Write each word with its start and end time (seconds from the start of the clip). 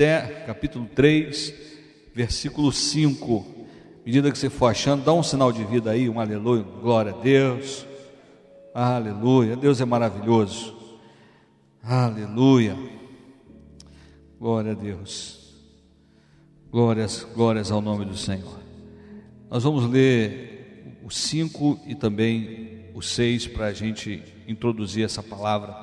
Esther, 0.00 0.46
capítulo 0.46 0.86
3, 0.86 1.52
versículo 2.14 2.72
5. 2.72 3.66
Medida 4.02 4.32
que 4.32 4.38
você 4.38 4.48
for 4.48 4.68
achando, 4.68 5.04
dá 5.04 5.12
um 5.12 5.22
sinal 5.22 5.52
de 5.52 5.62
vida 5.62 5.90
aí, 5.90 6.08
um 6.08 6.18
aleluia, 6.18 6.62
glória 6.62 7.12
a 7.12 7.16
Deus. 7.20 7.84
Aleluia, 8.72 9.56
Deus 9.56 9.78
é 9.78 9.84
maravilhoso. 9.84 10.74
Aleluia. 11.82 12.78
Glória 14.38 14.72
a 14.72 14.74
Deus. 14.74 15.54
Glórias, 16.70 17.26
glórias 17.34 17.70
ao 17.70 17.82
nome 17.82 18.06
do 18.06 18.16
Senhor. 18.16 18.58
Nós 19.50 19.64
vamos 19.64 19.84
ler 19.84 20.98
o 21.04 21.10
5 21.10 21.78
e 21.86 21.94
também 21.94 22.86
o 22.94 23.02
6 23.02 23.48
para 23.48 23.66
a 23.66 23.72
gente 23.74 24.22
introduzir 24.48 25.04
essa 25.04 25.22
palavra 25.22 25.76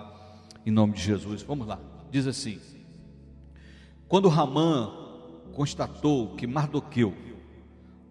em 0.66 0.72
nome 0.72 0.94
de 0.94 1.04
Jesus. 1.04 1.44
Vamos 1.44 1.68
lá. 1.68 1.80
Diz 2.10 2.26
assim: 2.26 2.60
Quando 4.08 4.30
Ramã 4.30 4.92
constatou 5.54 6.36
que 6.36 6.48
Mardoqueu 6.48 7.14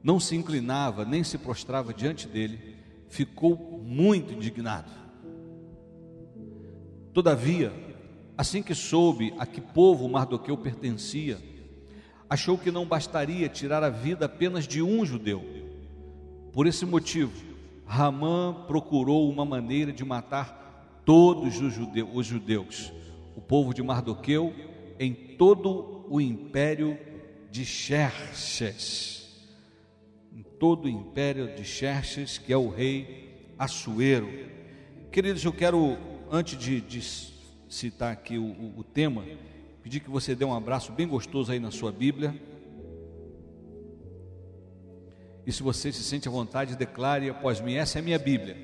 não 0.02 0.20
se 0.20 0.36
inclinava 0.36 1.04
nem 1.04 1.24
se 1.24 1.38
prostrava 1.38 1.94
diante 1.94 2.28
dele, 2.28 2.76
ficou 3.08 3.80
muito 3.82 4.32
indignado. 4.34 4.90
Todavia, 7.12 7.72
assim 8.36 8.62
que 8.62 8.74
soube 8.74 9.32
a 9.38 9.46
que 9.46 9.60
povo 9.60 10.08
Mardoqueu 10.08 10.56
pertencia, 10.56 11.38
achou 12.28 12.58
que 12.58 12.70
não 12.70 12.86
bastaria 12.86 13.48
tirar 13.48 13.82
a 13.82 13.88
vida 13.88 14.26
apenas 14.26 14.66
de 14.66 14.82
um 14.82 15.04
judeu. 15.04 15.42
Por 16.52 16.66
esse 16.66 16.84
motivo, 16.84 17.32
Ramã 17.86 18.64
procurou 18.66 19.30
uma 19.30 19.44
maneira 19.44 19.92
de 19.92 20.04
matar 20.04 21.00
todos 21.04 21.60
os 21.60 21.72
judeus, 21.72 22.10
os 22.12 22.26
judeus 22.26 22.92
o 23.36 23.40
povo 23.40 23.74
de 23.74 23.82
Mardoqueu, 23.82 24.52
em 24.98 25.12
todo 25.12 26.06
o 26.08 26.20
império 26.20 26.98
de 27.50 27.64
Xerxes, 27.64 29.48
em 30.32 30.42
todo 30.42 30.84
o 30.84 30.88
império 30.88 31.54
de 31.54 31.64
Xerxes, 31.64 32.38
que 32.38 32.52
é 32.52 32.56
o 32.56 32.68
rei 32.68 33.26
Assuero. 33.58 34.28
Queridos, 35.10 35.42
eu 35.44 35.52
quero, 35.52 35.96
antes 36.30 36.58
de, 36.58 36.80
de 36.80 37.00
citar 37.68 38.12
aqui 38.12 38.36
o, 38.36 38.44
o, 38.44 38.80
o 38.80 38.84
tema, 38.84 39.24
pedir 39.82 40.00
que 40.00 40.10
você 40.10 40.34
dê 40.34 40.44
um 40.44 40.54
abraço 40.54 40.92
bem 40.92 41.08
gostoso 41.08 41.50
aí 41.50 41.58
na 41.58 41.70
sua 41.70 41.90
Bíblia. 41.90 42.34
E 45.46 45.52
se 45.52 45.62
você 45.62 45.92
se 45.92 46.02
sente 46.02 46.28
à 46.28 46.30
vontade, 46.30 46.76
declare 46.76 47.30
após 47.30 47.60
mim: 47.60 47.74
essa 47.74 47.98
é 47.98 48.00
a 48.00 48.04
minha 48.04 48.18
Bíblia. 48.18 48.56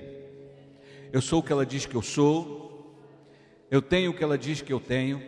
Eu 1.13 1.23
sou 1.23 1.41
o 1.41 1.43
que 1.43 1.53
ela 1.53 1.65
diz 1.65 1.87
que 1.87 1.95
eu 1.95 2.03
sou, 2.03 2.63
eu 3.71 3.81
tenho 3.81 4.11
o 4.11 4.15
que 4.15 4.25
ela 4.25 4.37
diz 4.37 4.61
que 4.61 4.73
eu 4.73 4.81
tenho, 4.81 5.23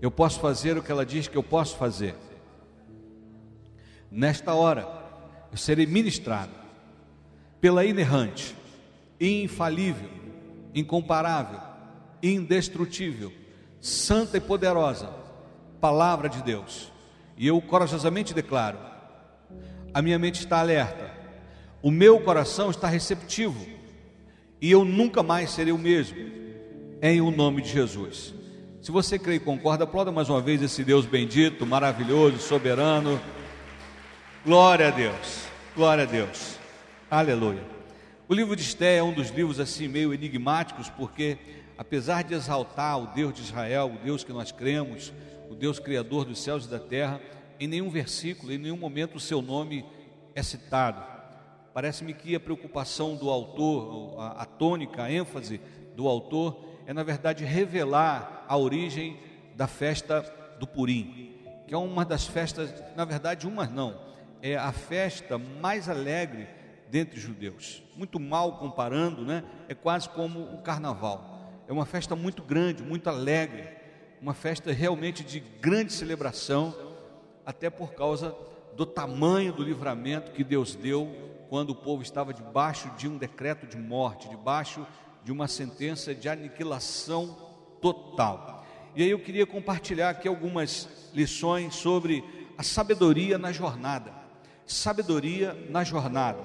eu 0.00 0.10
posso 0.10 0.40
fazer 0.40 0.78
o 0.78 0.82
que 0.82 0.90
ela 0.90 1.04
diz 1.04 1.28
que 1.28 1.36
eu 1.36 1.42
posso 1.42 1.76
fazer. 1.76 2.14
Nesta 4.10 4.54
hora, 4.54 4.88
eu 5.52 5.58
serei 5.58 5.86
ministrado 5.86 6.52
pela 7.60 7.84
inerrante, 7.84 8.56
infalível, 9.20 10.08
incomparável, 10.74 11.60
indestrutível, 12.22 13.32
santa 13.80 14.36
e 14.36 14.40
poderosa 14.40 15.10
palavra 15.80 16.28
de 16.28 16.42
Deus. 16.42 16.90
E 17.36 17.46
eu 17.46 17.60
corajosamente 17.60 18.34
declaro: 18.34 18.78
a 19.92 20.02
minha 20.02 20.18
mente 20.18 20.40
está 20.40 20.60
alerta, 20.60 21.10
o 21.82 21.90
meu 21.90 22.20
coração 22.20 22.70
está 22.70 22.88
receptivo, 22.88 23.66
e 24.60 24.70
eu 24.70 24.84
nunca 24.84 25.22
mais 25.22 25.50
serei 25.50 25.72
o 25.72 25.78
mesmo, 25.78 26.18
em 27.02 27.20
o 27.20 27.30
nome 27.30 27.62
de 27.62 27.68
Jesus. 27.68 28.39
Se 28.82 28.90
você 28.90 29.18
crê 29.18 29.34
e 29.34 29.38
concorda, 29.38 29.84
aplauda 29.84 30.10
mais 30.10 30.30
uma 30.30 30.40
vez 30.40 30.62
esse 30.62 30.82
Deus 30.82 31.04
bendito, 31.04 31.66
maravilhoso, 31.66 32.38
soberano. 32.38 33.20
Glória 34.42 34.88
a 34.88 34.90
Deus, 34.90 35.44
glória 35.76 36.04
a 36.04 36.06
Deus, 36.06 36.56
aleluia. 37.10 37.62
O 38.26 38.32
livro 38.32 38.56
de 38.56 38.62
Esté 38.62 38.96
é 38.96 39.02
um 39.02 39.12
dos 39.12 39.28
livros 39.28 39.60
assim 39.60 39.86
meio 39.86 40.14
enigmáticos, 40.14 40.88
porque 40.88 41.36
apesar 41.76 42.24
de 42.24 42.32
exaltar 42.32 42.98
o 42.98 43.08
Deus 43.08 43.34
de 43.34 43.42
Israel, 43.42 43.92
o 43.94 44.02
Deus 44.02 44.24
que 44.24 44.32
nós 44.32 44.50
cremos, 44.50 45.12
o 45.50 45.54
Deus 45.54 45.78
criador 45.78 46.24
dos 46.24 46.42
céus 46.42 46.64
e 46.64 46.68
da 46.68 46.78
terra, 46.78 47.20
em 47.60 47.68
nenhum 47.68 47.90
versículo, 47.90 48.50
em 48.50 48.56
nenhum 48.56 48.78
momento 48.78 49.16
o 49.16 49.20
seu 49.20 49.42
nome 49.42 49.84
é 50.34 50.42
citado. 50.42 51.02
Parece-me 51.74 52.14
que 52.14 52.34
a 52.34 52.40
preocupação 52.40 53.14
do 53.14 53.28
autor, 53.28 54.18
a, 54.18 54.42
a 54.42 54.44
tônica, 54.46 55.02
a 55.02 55.12
ênfase 55.12 55.60
do 55.94 56.08
autor 56.08 56.64
é 56.86 56.94
na 56.94 57.02
verdade 57.02 57.44
revelar 57.44 58.39
a 58.50 58.56
origem 58.56 59.16
da 59.54 59.68
festa 59.68 60.22
do 60.58 60.66
Purim, 60.66 61.36
que 61.68 61.72
é 61.72 61.76
uma 61.78 62.04
das 62.04 62.26
festas, 62.26 62.74
na 62.96 63.04
verdade, 63.04 63.46
uma 63.46 63.64
não, 63.64 63.96
é 64.42 64.56
a 64.56 64.72
festa 64.72 65.38
mais 65.38 65.88
alegre 65.88 66.48
dentre 66.88 67.16
os 67.16 67.22
judeus. 67.22 67.80
Muito 67.94 68.18
mal 68.18 68.58
comparando, 68.58 69.24
né? 69.24 69.44
É 69.68 69.74
quase 69.74 70.08
como 70.08 70.52
um 70.52 70.60
carnaval. 70.62 71.62
É 71.68 71.72
uma 71.72 71.86
festa 71.86 72.16
muito 72.16 72.42
grande, 72.42 72.82
muito 72.82 73.08
alegre, 73.08 73.68
uma 74.20 74.34
festa 74.34 74.72
realmente 74.72 75.22
de 75.22 75.38
grande 75.38 75.92
celebração, 75.92 76.74
até 77.46 77.70
por 77.70 77.92
causa 77.92 78.34
do 78.74 78.84
tamanho 78.84 79.52
do 79.52 79.62
livramento 79.62 80.32
que 80.32 80.42
Deus 80.42 80.74
deu 80.74 81.08
quando 81.48 81.70
o 81.70 81.76
povo 81.76 82.02
estava 82.02 82.34
debaixo 82.34 82.90
de 82.98 83.06
um 83.06 83.16
decreto 83.16 83.64
de 83.64 83.76
morte, 83.76 84.28
debaixo 84.28 84.84
de 85.22 85.30
uma 85.30 85.46
sentença 85.46 86.12
de 86.12 86.28
aniquilação 86.28 87.49
total. 87.80 88.64
E 88.94 89.02
aí 89.02 89.10
eu 89.10 89.18
queria 89.18 89.46
compartilhar 89.46 90.10
aqui 90.10 90.26
algumas 90.26 91.10
lições 91.14 91.74
sobre 91.74 92.24
a 92.58 92.62
sabedoria 92.62 93.38
na 93.38 93.52
jornada. 93.52 94.12
Sabedoria 94.66 95.56
na 95.70 95.84
jornada. 95.84 96.40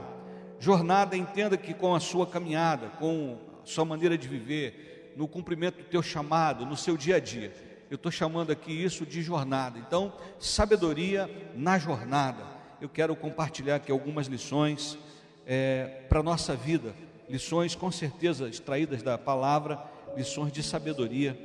Jornada, 0.60 1.18
entenda 1.18 1.58
que 1.58 1.74
com 1.74 1.94
a 1.94 2.00
sua 2.00 2.26
caminhada, 2.26 2.88
com 3.00 3.38
a 3.64 3.66
sua 3.66 3.86
maneira 3.86 4.18
de 4.18 4.28
viver, 4.28 5.14
no 5.16 5.28
cumprimento 5.28 5.78
do 5.78 5.84
teu 5.84 6.02
chamado, 6.02 6.66
no 6.66 6.78
seu 6.78 6.98
dia 6.98 7.18
a 7.18 7.20
dia. 7.20 7.54
Eu 7.90 7.96
estou 7.96 8.12
chamando 8.12 8.52
aqui 8.52 8.72
isso 8.72 9.06
de 9.06 9.22
jornada. 9.22 9.78
Então, 9.80 10.14
sabedoria 10.40 11.30
na 11.56 11.78
jornada. 11.78 12.44
Eu 12.82 12.90
quero 12.90 13.16
compartilhar 13.16 13.76
aqui 13.76 13.92
algumas 13.92 14.28
lições 14.28 14.98
é, 15.46 16.04
para 16.10 16.20
a 16.20 16.24
nossa 16.24 16.56
vida. 16.56 16.96
Lições 17.30 17.76
com 17.76 17.92
certeza 17.92 18.48
extraídas 18.50 19.02
da 19.02 19.18
palavra, 19.18 19.84
lições 20.16 20.52
de 20.52 20.64
sabedoria 20.64 21.38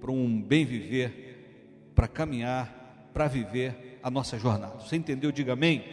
para 0.00 0.10
um 0.10 0.40
bem 0.40 0.64
viver, 0.64 1.90
para 1.94 2.06
caminhar, 2.06 3.10
para 3.12 3.26
viver 3.26 3.98
a 4.02 4.10
nossa 4.10 4.38
jornada. 4.38 4.78
Você 4.78 4.96
entendeu? 4.96 5.32
Diga 5.32 5.54
amém. 5.54 5.84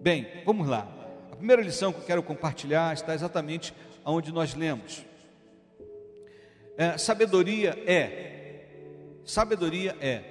Bem, 0.00 0.26
vamos 0.44 0.68
lá. 0.68 0.86
A 1.32 1.36
primeira 1.36 1.62
lição 1.62 1.92
que 1.92 2.00
eu 2.00 2.04
quero 2.04 2.22
compartilhar 2.22 2.92
está 2.92 3.14
exatamente 3.14 3.72
onde 4.04 4.30
nós 4.32 4.54
lemos. 4.54 5.04
É, 6.76 6.98
sabedoria 6.98 7.70
é, 7.86 8.66
sabedoria 9.24 9.96
é 10.00 10.22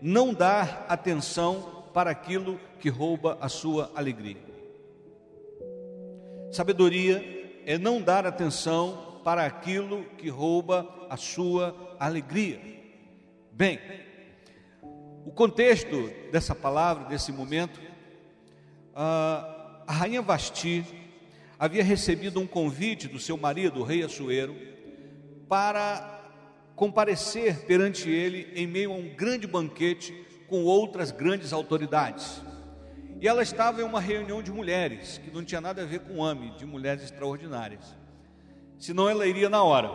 não 0.00 0.32
dar 0.32 0.86
atenção 0.88 1.84
para 1.92 2.10
aquilo 2.10 2.58
que 2.80 2.88
rouba 2.88 3.36
a 3.40 3.48
sua 3.48 3.90
alegria. 3.94 4.36
Sabedoria 6.50 7.60
é 7.66 7.76
não 7.76 8.00
dar 8.00 8.26
atenção 8.26 9.07
para 9.24 9.44
aquilo 9.44 10.04
que 10.16 10.28
rouba 10.28 11.06
a 11.10 11.16
sua 11.16 11.96
alegria. 11.98 12.60
Bem, 13.52 13.80
o 15.26 15.30
contexto 15.30 16.10
dessa 16.30 16.54
palavra, 16.54 17.04
desse 17.04 17.32
momento, 17.32 17.80
ah, 18.94 19.82
a 19.86 19.92
rainha 19.92 20.22
Vasti 20.22 20.84
havia 21.58 21.82
recebido 21.82 22.40
um 22.40 22.46
convite 22.46 23.08
do 23.08 23.18
seu 23.18 23.36
marido, 23.36 23.80
o 23.80 23.84
rei 23.84 24.02
Assuero, 24.02 24.54
para 25.48 26.18
comparecer 26.76 27.66
perante 27.66 28.08
ele 28.08 28.52
em 28.54 28.66
meio 28.66 28.92
a 28.92 28.94
um 28.94 29.08
grande 29.08 29.46
banquete 29.46 30.14
com 30.46 30.64
outras 30.64 31.10
grandes 31.10 31.52
autoridades. 31.52 32.40
E 33.20 33.26
ela 33.26 33.42
estava 33.42 33.80
em 33.80 33.84
uma 33.84 34.00
reunião 34.00 34.40
de 34.40 34.52
mulheres, 34.52 35.18
que 35.18 35.30
não 35.30 35.44
tinha 35.44 35.60
nada 35.60 35.82
a 35.82 35.86
ver 35.86 36.00
com 36.00 36.18
homem, 36.18 36.54
de 36.56 36.64
mulheres 36.64 37.02
extraordinárias. 37.02 37.97
Senão 38.78 39.08
ela 39.08 39.26
iria 39.26 39.48
na 39.48 39.62
hora. 39.62 39.90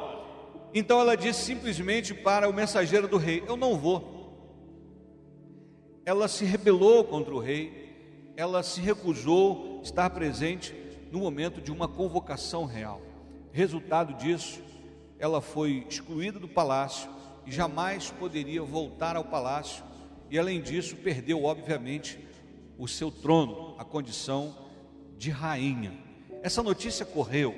Então 0.73 0.99
ela 0.99 1.15
disse 1.15 1.43
simplesmente 1.43 2.13
para 2.13 2.49
o 2.49 2.53
mensageiro 2.53 3.07
do 3.07 3.17
rei: 3.17 3.43
Eu 3.47 3.55
não 3.55 3.77
vou. 3.77 4.11
Ela 6.05 6.27
se 6.27 6.43
rebelou 6.43 7.03
contra 7.05 7.33
o 7.33 7.39
rei, 7.39 8.33
ela 8.35 8.61
se 8.61 8.81
recusou 8.81 9.79
estar 9.83 10.09
presente 10.09 10.75
no 11.11 11.19
momento 11.19 11.61
de 11.61 11.71
uma 11.71 11.87
convocação 11.87 12.65
real. 12.65 13.01
Resultado 13.53 14.13
disso, 14.15 14.61
ela 15.17 15.39
foi 15.39 15.85
excluída 15.87 16.39
do 16.39 16.47
palácio 16.47 17.09
e 17.45 17.51
jamais 17.51 18.09
poderia 18.11 18.61
voltar 18.63 19.15
ao 19.15 19.23
palácio, 19.23 19.83
e 20.29 20.39
além 20.39 20.61
disso, 20.61 20.95
perdeu, 20.97 21.43
obviamente, 21.43 22.19
o 22.77 22.87
seu 22.87 23.11
trono, 23.11 23.75
a 23.77 23.85
condição 23.85 24.55
de 25.17 25.29
rainha. 25.29 25.93
Essa 26.41 26.63
notícia 26.63 27.05
correu, 27.05 27.53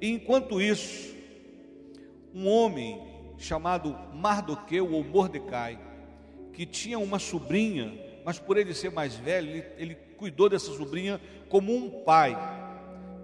enquanto 0.00 0.60
isso, 0.60 1.14
um 2.34 2.48
homem 2.48 3.00
chamado 3.38 3.96
Mardoqueu 4.14 4.92
ou 4.92 5.04
Mordecai 5.04 5.78
que 6.52 6.64
tinha 6.64 6.98
uma 6.98 7.18
sobrinha, 7.18 7.92
mas 8.24 8.38
por 8.38 8.56
ele 8.56 8.72
ser 8.72 8.90
mais 8.90 9.14
velho, 9.14 9.50
ele, 9.50 9.64
ele 9.76 9.94
cuidou 10.16 10.48
dessa 10.48 10.72
sobrinha 10.72 11.20
como 11.50 11.74
um 11.74 12.02
pai, 12.02 12.34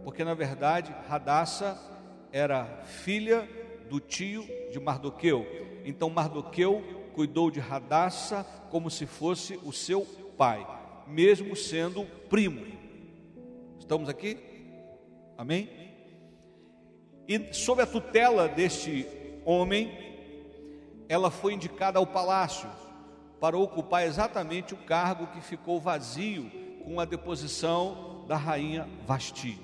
porque 0.04 0.22
na 0.22 0.34
verdade 0.34 0.94
Radassa 1.08 1.80
era 2.30 2.82
filha 2.84 3.48
do 3.88 3.98
tio 4.00 4.46
de 4.70 4.78
Mardoqueu. 4.78 5.46
Então 5.84 6.10
Mardoqueu 6.10 6.82
cuidou 7.14 7.50
de 7.50 7.58
Radassa 7.58 8.44
como 8.70 8.90
se 8.90 9.06
fosse 9.06 9.58
o 9.64 9.72
seu 9.72 10.02
pai, 10.36 10.66
mesmo 11.06 11.56
sendo 11.56 12.04
primo. 12.28 12.66
Estamos 13.78 14.08
aqui? 14.08 14.38
Amém? 15.36 15.91
E 17.28 17.52
sob 17.52 17.82
a 17.82 17.86
tutela 17.86 18.48
deste 18.48 19.06
homem, 19.44 19.92
ela 21.08 21.30
foi 21.30 21.54
indicada 21.54 21.98
ao 21.98 22.06
palácio 22.06 22.68
para 23.40 23.56
ocupar 23.56 24.06
exatamente 24.06 24.74
o 24.74 24.76
cargo 24.76 25.26
que 25.28 25.40
ficou 25.40 25.80
vazio 25.80 26.50
com 26.84 27.00
a 27.00 27.04
deposição 27.04 28.24
da 28.26 28.36
rainha 28.36 28.88
Vasti. 29.06 29.58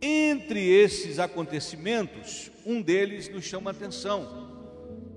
Entre 0.00 0.68
esses 0.68 1.18
acontecimentos, 1.18 2.50
um 2.66 2.82
deles 2.82 3.28
nos 3.28 3.44
chama 3.44 3.70
a 3.70 3.72
atenção. 3.72 4.50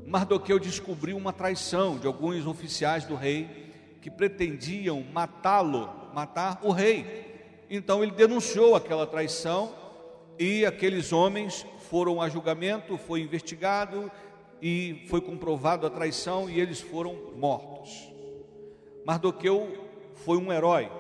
Mardoqueu 0.06 0.60
descobriu 0.60 1.18
uma 1.18 1.34
traição 1.34 1.98
de 1.98 2.06
alguns 2.06 2.46
oficiais 2.46 3.06
do 3.06 3.16
rei 3.16 3.72
que 4.02 4.12
pretendiam 4.12 5.04
matá-lo, 5.12 5.90
matar 6.14 6.60
o 6.62 6.72
rei. 6.72 7.66
Então 7.70 8.04
ele 8.04 8.12
denunciou 8.12 8.76
aquela 8.76 9.08
traição 9.08 9.85
e 10.38 10.66
aqueles 10.66 11.14
homens 11.14 11.66
foram 11.90 12.22
a 12.22 12.28
julgamento, 12.28 12.98
foi 12.98 13.22
investigado 13.22 14.12
e 14.62 15.06
foi 15.08 15.22
comprovado 15.22 15.86
a 15.86 15.90
traição 15.90 16.50
e 16.50 16.60
eles 16.60 16.82
foram 16.82 17.16
mortos. 17.36 18.12
Mardoqueu 19.06 19.88
foi 20.16 20.38
um 20.38 20.52
herói, 20.52 20.92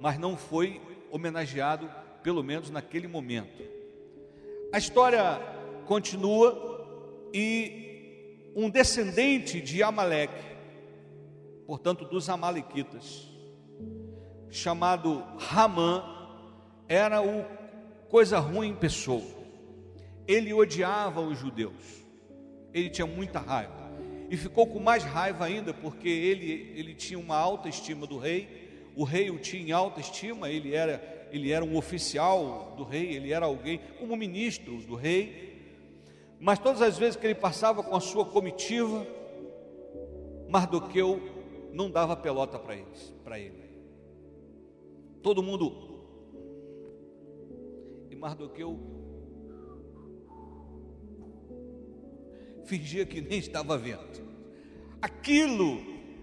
mas 0.00 0.18
não 0.18 0.36
foi 0.36 0.80
homenageado 1.10 1.90
pelo 2.22 2.42
menos 2.42 2.70
naquele 2.70 3.06
momento. 3.06 3.62
A 4.72 4.78
história 4.78 5.40
continua 5.86 6.74
e 7.32 8.50
um 8.56 8.68
descendente 8.68 9.60
de 9.60 9.82
Amaleque, 9.82 10.44
portanto 11.66 12.04
dos 12.04 12.28
amalequitas, 12.28 13.28
chamado 14.50 15.22
Ramã, 15.38 16.02
era 16.88 17.22
o 17.22 17.44
coisa 18.14 18.38
ruim 18.38 18.72
pessoa. 18.76 19.24
Ele 20.24 20.54
odiava 20.54 21.20
os 21.20 21.36
judeus. 21.36 22.06
Ele 22.72 22.88
tinha 22.88 23.08
muita 23.08 23.40
raiva. 23.40 23.90
E 24.30 24.36
ficou 24.36 24.68
com 24.68 24.78
mais 24.78 25.02
raiva 25.02 25.44
ainda 25.44 25.74
porque 25.74 26.08
ele, 26.08 26.72
ele 26.76 26.94
tinha 26.94 27.18
uma 27.18 27.36
alta 27.36 27.68
estima 27.68 28.06
do 28.06 28.16
rei. 28.16 28.70
O 28.94 29.02
rei 29.02 29.32
o 29.32 29.38
tinha 29.40 29.60
em 29.60 29.72
alta 29.72 29.98
estima, 29.98 30.48
ele 30.48 30.76
era 30.76 31.26
ele 31.32 31.50
era 31.50 31.64
um 31.64 31.76
oficial 31.76 32.74
do 32.76 32.84
rei, 32.84 33.16
ele 33.16 33.32
era 33.32 33.46
alguém 33.46 33.80
como 33.98 34.16
ministro 34.16 34.76
do 34.76 34.94
rei. 34.94 35.60
Mas 36.38 36.60
todas 36.60 36.82
as 36.82 36.96
vezes 36.96 37.16
que 37.16 37.26
ele 37.26 37.34
passava 37.34 37.82
com 37.82 37.96
a 37.96 38.00
sua 38.00 38.24
comitiva, 38.24 39.04
Mardoqueu 40.48 41.20
não 41.72 41.90
dava 41.90 42.14
pelota 42.14 42.60
para 42.60 42.76
eles, 42.76 43.12
para 43.24 43.40
ele. 43.40 43.64
Todo 45.20 45.42
mundo 45.42 45.93
Mardoqueu 48.24 48.80
fingia 52.64 53.04
que 53.04 53.20
nem 53.20 53.38
estava 53.38 53.76
vendo. 53.76 54.24
Aquilo 55.02 55.78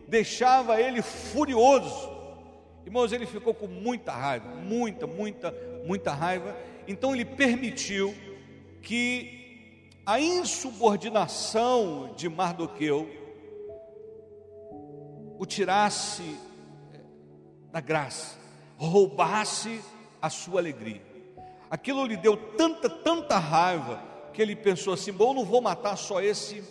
deixava 0.07 0.81
ele 0.81 1.03
furioso. 1.03 2.09
Irmãos, 2.83 3.11
ele 3.11 3.27
ficou 3.27 3.53
com 3.53 3.67
muita 3.67 4.11
raiva, 4.13 4.47
muita, 4.55 5.05
muita, 5.05 5.53
muita 5.85 6.11
raiva. 6.11 6.57
Então 6.87 7.13
ele 7.13 7.23
permitiu 7.23 8.15
que 8.81 9.91
a 10.03 10.19
insubordinação 10.19 12.15
de 12.17 12.27
Mardoqueu 12.27 13.07
o 15.37 15.45
tirasse 15.45 16.35
eh, 16.95 16.99
da 17.71 17.79
graça, 17.79 18.39
roubasse 18.75 19.79
a 20.19 20.31
sua 20.31 20.61
alegria. 20.61 21.10
Aquilo 21.71 22.05
lhe 22.05 22.17
deu 22.17 22.37
tanta, 22.37 22.87
tanta 22.87 23.39
raiva 23.39 23.99
que 24.31 24.41
ele 24.41 24.55
pensou 24.55 24.93
assim: 24.93 25.11
bom, 25.11 25.33
não 25.33 25.43
vou 25.43 25.61
matar 25.61 25.95
só 25.95 26.21
esse 26.21 26.61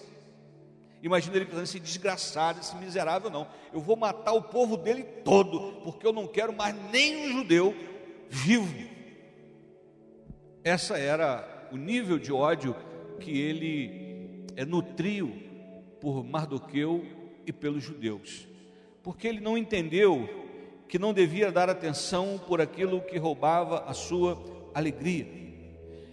Imagina 1.02 1.36
ele 1.36 1.46
pensando, 1.46 1.62
esse 1.62 1.80
desgraçado, 1.80 2.60
esse 2.60 2.76
miserável, 2.76 3.30
não. 3.30 3.46
Eu 3.72 3.80
vou 3.80 3.96
matar 3.96 4.32
o 4.32 4.42
povo 4.42 4.76
dele 4.76 5.02
todo, 5.02 5.80
porque 5.82 6.06
eu 6.06 6.12
não 6.12 6.26
quero 6.26 6.52
mais 6.52 6.74
nem 6.90 7.16
um 7.16 7.32
judeu 7.32 7.74
vivo. 8.28 8.88
Essa 10.62 10.98
era 10.98 11.68
o 11.72 11.76
nível 11.76 12.18
de 12.18 12.32
ódio 12.32 12.76
que 13.18 13.38
ele 13.38 14.44
é, 14.56 14.64
nutriu 14.64 15.32
por 16.00 16.22
Mardoqueu 16.22 17.04
e 17.46 17.52
pelos 17.52 17.82
judeus. 17.82 18.46
Porque 19.02 19.26
ele 19.26 19.40
não 19.40 19.56
entendeu 19.56 20.28
que 20.86 20.98
não 20.98 21.14
devia 21.14 21.50
dar 21.50 21.70
atenção 21.70 22.38
por 22.46 22.60
aquilo 22.60 23.00
que 23.00 23.16
roubava 23.16 23.84
a 23.86 23.94
sua 23.94 24.36
alegria. 24.74 25.26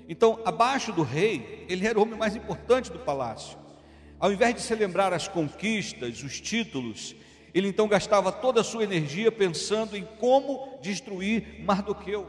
Então, 0.09 0.39
abaixo 0.45 0.91
do 0.93 1.03
rei, 1.03 1.65
ele 1.67 1.85
era 1.85 1.99
o 1.99 2.01
homem 2.01 2.17
mais 2.17 2.35
importante 2.35 2.91
do 2.91 2.99
palácio. 2.99 3.57
Ao 4.19 4.31
invés 4.31 4.55
de 4.55 4.61
celebrar 4.61 5.13
as 5.13 5.27
conquistas, 5.27 6.23
os 6.23 6.39
títulos, 6.39 7.15
ele 7.53 7.67
então 7.67 7.87
gastava 7.87 8.31
toda 8.31 8.61
a 8.61 8.63
sua 8.63 8.83
energia 8.83 9.31
pensando 9.31 9.97
em 9.97 10.05
como 10.19 10.79
destruir 10.81 11.63
Mardoqueu. 11.63 12.27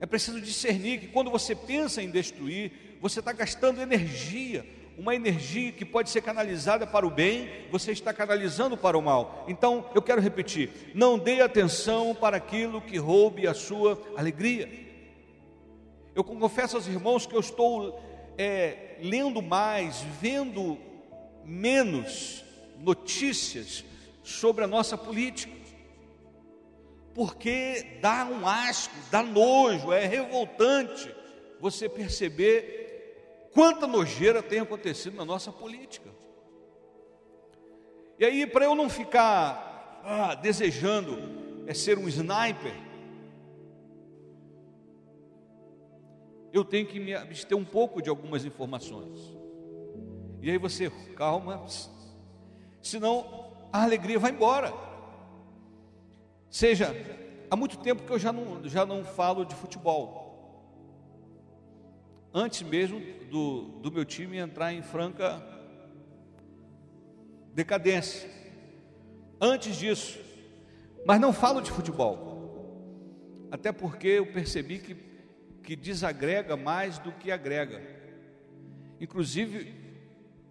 É 0.00 0.06
preciso 0.06 0.40
discernir 0.40 1.00
que 1.00 1.08
quando 1.08 1.30
você 1.30 1.54
pensa 1.54 2.02
em 2.02 2.10
destruir, 2.10 2.98
você 3.00 3.20
está 3.20 3.32
gastando 3.32 3.80
energia, 3.80 4.66
uma 4.96 5.14
energia 5.14 5.72
que 5.72 5.84
pode 5.84 6.10
ser 6.10 6.22
canalizada 6.22 6.86
para 6.86 7.06
o 7.06 7.10
bem, 7.10 7.48
você 7.70 7.92
está 7.92 8.12
canalizando 8.12 8.76
para 8.76 8.96
o 8.96 9.02
mal. 9.02 9.44
Então, 9.48 9.88
eu 9.94 10.02
quero 10.02 10.20
repetir: 10.20 10.92
não 10.94 11.18
dê 11.18 11.40
atenção 11.40 12.14
para 12.14 12.36
aquilo 12.36 12.80
que 12.80 12.98
roube 12.98 13.46
a 13.46 13.54
sua 13.54 14.00
alegria. 14.16 14.68
Eu 16.14 16.22
confesso 16.22 16.76
aos 16.76 16.86
irmãos 16.86 17.26
que 17.26 17.34
eu 17.34 17.40
estou 17.40 17.98
é, 18.36 18.96
lendo 19.00 19.40
mais, 19.40 20.02
vendo 20.20 20.78
menos 21.44 22.44
notícias 22.78 23.84
sobre 24.22 24.64
a 24.64 24.66
nossa 24.66 24.96
política, 24.96 25.52
porque 27.14 27.98
dá 28.00 28.24
um 28.24 28.46
asco, 28.46 28.94
dá 29.10 29.22
nojo, 29.22 29.92
é 29.92 30.06
revoltante 30.06 31.12
você 31.60 31.88
perceber 31.88 32.81
quanta 33.52 33.86
nojeira 33.86 34.42
tem 34.42 34.60
acontecido 34.60 35.16
na 35.16 35.24
nossa 35.24 35.52
política. 35.52 36.10
E 38.18 38.24
aí, 38.24 38.46
para 38.46 38.64
eu 38.64 38.74
não 38.74 38.88
ficar 38.88 40.00
ah, 40.04 40.34
desejando 40.34 41.18
é 41.66 41.74
ser 41.74 41.98
um 41.98 42.08
sniper, 42.08 42.74
eu 46.52 46.64
tenho 46.64 46.86
que 46.86 47.00
me 47.00 47.14
abster 47.14 47.56
um 47.56 47.64
pouco 47.64 48.02
de 48.02 48.10
algumas 48.10 48.44
informações. 48.44 49.18
E 50.42 50.50
aí 50.50 50.58
você, 50.58 50.90
calma, 51.16 51.64
senão 52.82 53.52
a 53.72 53.82
alegria 53.82 54.18
vai 54.18 54.32
embora. 54.32 54.72
Seja, 56.50 56.94
há 57.50 57.56
muito 57.56 57.78
tempo 57.78 58.02
que 58.02 58.12
eu 58.12 58.18
já 58.18 58.32
não, 58.32 58.68
já 58.68 58.84
não 58.84 59.02
falo 59.04 59.44
de 59.44 59.54
futebol. 59.54 60.21
Antes 62.34 62.62
mesmo 62.62 63.00
do, 63.30 63.78
do 63.80 63.92
meu 63.92 64.04
time 64.04 64.38
entrar 64.38 64.72
em 64.72 64.82
franca 64.82 65.42
decadência. 67.54 68.28
Antes 69.40 69.76
disso. 69.76 70.18
Mas 71.04 71.20
não 71.20 71.32
falo 71.32 71.60
de 71.60 71.70
futebol. 71.70 72.30
Até 73.50 73.72
porque 73.72 74.08
eu 74.08 74.32
percebi 74.32 74.78
que 74.78 75.12
que 75.62 75.76
desagrega 75.76 76.56
mais 76.56 76.98
do 76.98 77.12
que 77.12 77.30
agrega. 77.30 77.80
Inclusive, 79.00 79.74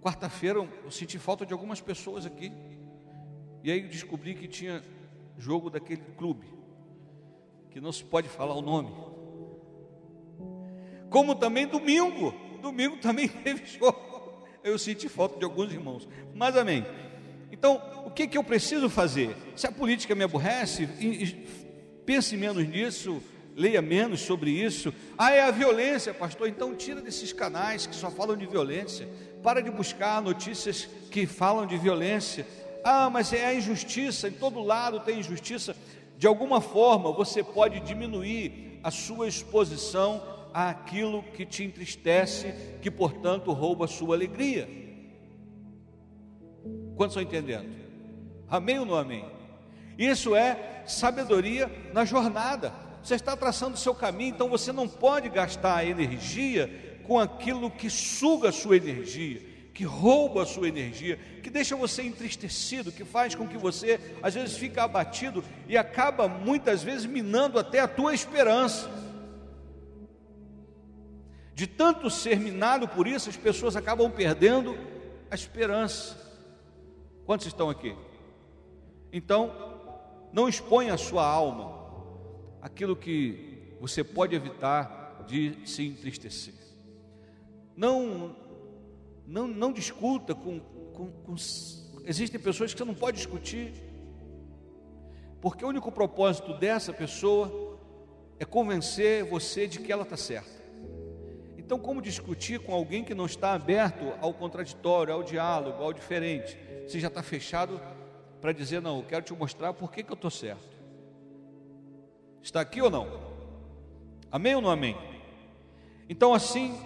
quarta-feira 0.01 0.59
eu 0.59 0.91
senti 0.91 1.19
falta 1.19 1.45
de 1.45 1.53
algumas 1.53 1.81
pessoas 1.81 2.25
aqui. 2.25 2.51
E 3.63 3.71
aí 3.71 3.81
descobri 3.81 4.33
que 4.33 4.47
tinha 4.47 4.83
jogo 5.37 5.69
daquele 5.69 6.01
clube, 6.17 6.47
que 7.69 7.79
não 7.79 7.91
se 7.91 8.03
pode 8.03 8.27
falar 8.27 8.55
o 8.55 8.61
nome. 8.61 9.10
Como 11.11 11.35
também 11.35 11.67
domingo, 11.67 12.33
domingo 12.61 12.95
também 12.95 13.27
teve 13.43 13.65
jogo. 13.65 13.99
Eu 14.63 14.79
senti 14.79 15.09
falta 15.09 15.37
de 15.37 15.43
alguns 15.43 15.73
irmãos. 15.73 16.07
Mas 16.33 16.55
amém. 16.55 16.85
Então, 17.51 17.81
o 18.05 18.09
que, 18.09 18.25
que 18.25 18.37
eu 18.37 18.43
preciso 18.43 18.89
fazer? 18.89 19.35
Se 19.53 19.67
a 19.67 19.71
política 19.73 20.15
me 20.15 20.23
aborrece, 20.23 20.87
pense 22.05 22.37
menos 22.37 22.65
nisso, 22.65 23.21
leia 23.57 23.81
menos 23.81 24.21
sobre 24.21 24.51
isso. 24.51 24.93
Ah, 25.17 25.31
é 25.31 25.41
a 25.41 25.51
violência, 25.51 26.13
pastor. 26.13 26.47
Então 26.47 26.73
tira 26.73 27.01
desses 27.01 27.33
canais 27.33 27.85
que 27.85 27.93
só 27.93 28.09
falam 28.09 28.37
de 28.37 28.45
violência. 28.45 29.09
Para 29.43 29.61
de 29.61 29.69
buscar 29.69 30.21
notícias 30.21 30.87
que 31.11 31.25
falam 31.25 31.67
de 31.67 31.77
violência. 31.77 32.47
Ah, 32.85 33.09
mas 33.09 33.33
é 33.33 33.47
a 33.47 33.53
injustiça, 33.53 34.29
em 34.29 34.33
todo 34.33 34.63
lado 34.63 35.01
tem 35.01 35.19
injustiça. 35.19 35.75
De 36.17 36.25
alguma 36.25 36.61
forma 36.61 37.11
você 37.11 37.43
pode 37.43 37.81
diminuir 37.81 38.79
a 38.81 38.89
sua 38.89 39.27
exposição 39.27 40.30
àquilo 40.53 41.23
que 41.23 41.45
te 41.45 41.63
entristece, 41.63 42.53
que 42.81 42.91
portanto 42.91 43.51
rouba 43.51 43.85
a 43.85 43.87
sua 43.87 44.15
alegria. 44.15 44.67
Quantos 46.95 47.15
estão 47.15 47.23
entendendo? 47.23 47.69
Amém 48.47 48.79
ou 48.79 48.85
não 48.85 48.95
amém? 48.95 49.25
Isso 49.97 50.35
é 50.35 50.83
sabedoria 50.85 51.71
na 51.93 52.05
jornada. 52.05 52.73
Você 53.03 53.15
está 53.15 53.35
traçando 53.35 53.75
o 53.75 53.79
seu 53.79 53.95
caminho, 53.95 54.35
então 54.35 54.49
você 54.49 54.71
não 54.71 54.87
pode 54.87 55.29
gastar 55.29 55.77
a 55.77 55.85
energia 55.85 56.99
com 57.07 57.19
aquilo 57.19 57.71
que 57.71 57.89
suga 57.89 58.49
a 58.49 58.51
sua 58.51 58.77
energia, 58.77 59.41
que 59.73 59.83
rouba 59.83 60.43
a 60.43 60.45
sua 60.45 60.67
energia, 60.67 61.17
que 61.41 61.49
deixa 61.49 61.75
você 61.75 62.03
entristecido, 62.03 62.91
que 62.91 63.03
faz 63.03 63.33
com 63.33 63.47
que 63.47 63.57
você 63.57 63.99
às 64.21 64.35
vezes 64.35 64.55
fique 64.57 64.79
abatido 64.79 65.43
e 65.67 65.77
acaba 65.77 66.27
muitas 66.27 66.83
vezes 66.83 67.05
minando 67.05 67.57
até 67.57 67.79
a 67.79 67.87
tua 67.87 68.13
esperança. 68.13 68.89
De 71.61 71.67
tanto 71.67 72.09
ser 72.09 72.39
minado 72.39 72.87
por 72.87 73.05
isso, 73.05 73.29
as 73.29 73.37
pessoas 73.37 73.75
acabam 73.75 74.09
perdendo 74.09 74.75
a 75.29 75.35
esperança. 75.35 76.17
Quantos 77.23 77.45
estão 77.45 77.69
aqui? 77.69 77.95
Então, 79.13 79.53
não 80.33 80.49
exponha 80.49 80.95
a 80.95 80.97
sua 80.97 81.23
alma 81.23 81.85
aquilo 82.63 82.95
que 82.95 83.75
você 83.79 84.03
pode 84.03 84.35
evitar 84.35 85.23
de 85.27 85.55
se 85.63 85.85
entristecer. 85.85 86.55
Não, 87.77 88.35
não, 89.27 89.47
não 89.47 89.71
discuta 89.71 90.33
com, 90.33 90.59
com, 90.59 91.11
com. 91.11 91.35
Existem 92.05 92.39
pessoas 92.39 92.73
que 92.73 92.79
você 92.79 92.85
não 92.85 92.95
pode 92.95 93.17
discutir, 93.17 93.71
porque 95.39 95.63
o 95.63 95.67
único 95.67 95.91
propósito 95.91 96.55
dessa 96.55 96.91
pessoa 96.91 97.77
é 98.39 98.45
convencer 98.45 99.23
você 99.25 99.67
de 99.67 99.77
que 99.77 99.91
ela 99.91 100.01
está 100.01 100.17
certa. 100.17 100.60
Então, 101.71 101.79
como 101.79 102.01
discutir 102.01 102.59
com 102.59 102.73
alguém 102.73 103.01
que 103.01 103.13
não 103.13 103.25
está 103.25 103.53
aberto 103.53 104.13
ao 104.19 104.33
contraditório, 104.33 105.13
ao 105.13 105.23
diálogo, 105.23 105.81
ao 105.81 105.93
diferente? 105.93 106.57
Você 106.85 106.99
já 106.99 107.07
está 107.07 107.23
fechado 107.23 107.79
para 108.41 108.51
dizer: 108.51 108.81
Não, 108.81 108.97
eu 108.97 109.05
quero 109.05 109.23
te 109.23 109.31
mostrar 109.33 109.71
por 109.71 109.89
que, 109.89 110.03
que 110.03 110.11
eu 110.11 110.15
estou 110.15 110.29
certo. 110.29 110.67
Está 112.41 112.59
aqui 112.59 112.81
ou 112.81 112.89
não? 112.89 113.07
Amém 114.29 114.53
ou 114.53 114.61
não 114.61 114.69
amém? 114.69 114.97
Então, 116.09 116.33
assim, 116.33 116.77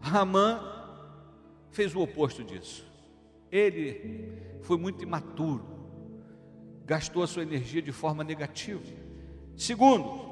Ramã 0.00 0.60
fez 1.70 1.94
o 1.94 2.00
oposto 2.00 2.42
disso. 2.42 2.84
Ele 3.48 4.58
foi 4.62 4.76
muito 4.76 5.04
imaturo, 5.04 5.64
gastou 6.84 7.22
a 7.22 7.28
sua 7.28 7.44
energia 7.44 7.80
de 7.80 7.92
forma 7.92 8.24
negativa. 8.24 8.82
Segundo, 9.56 10.29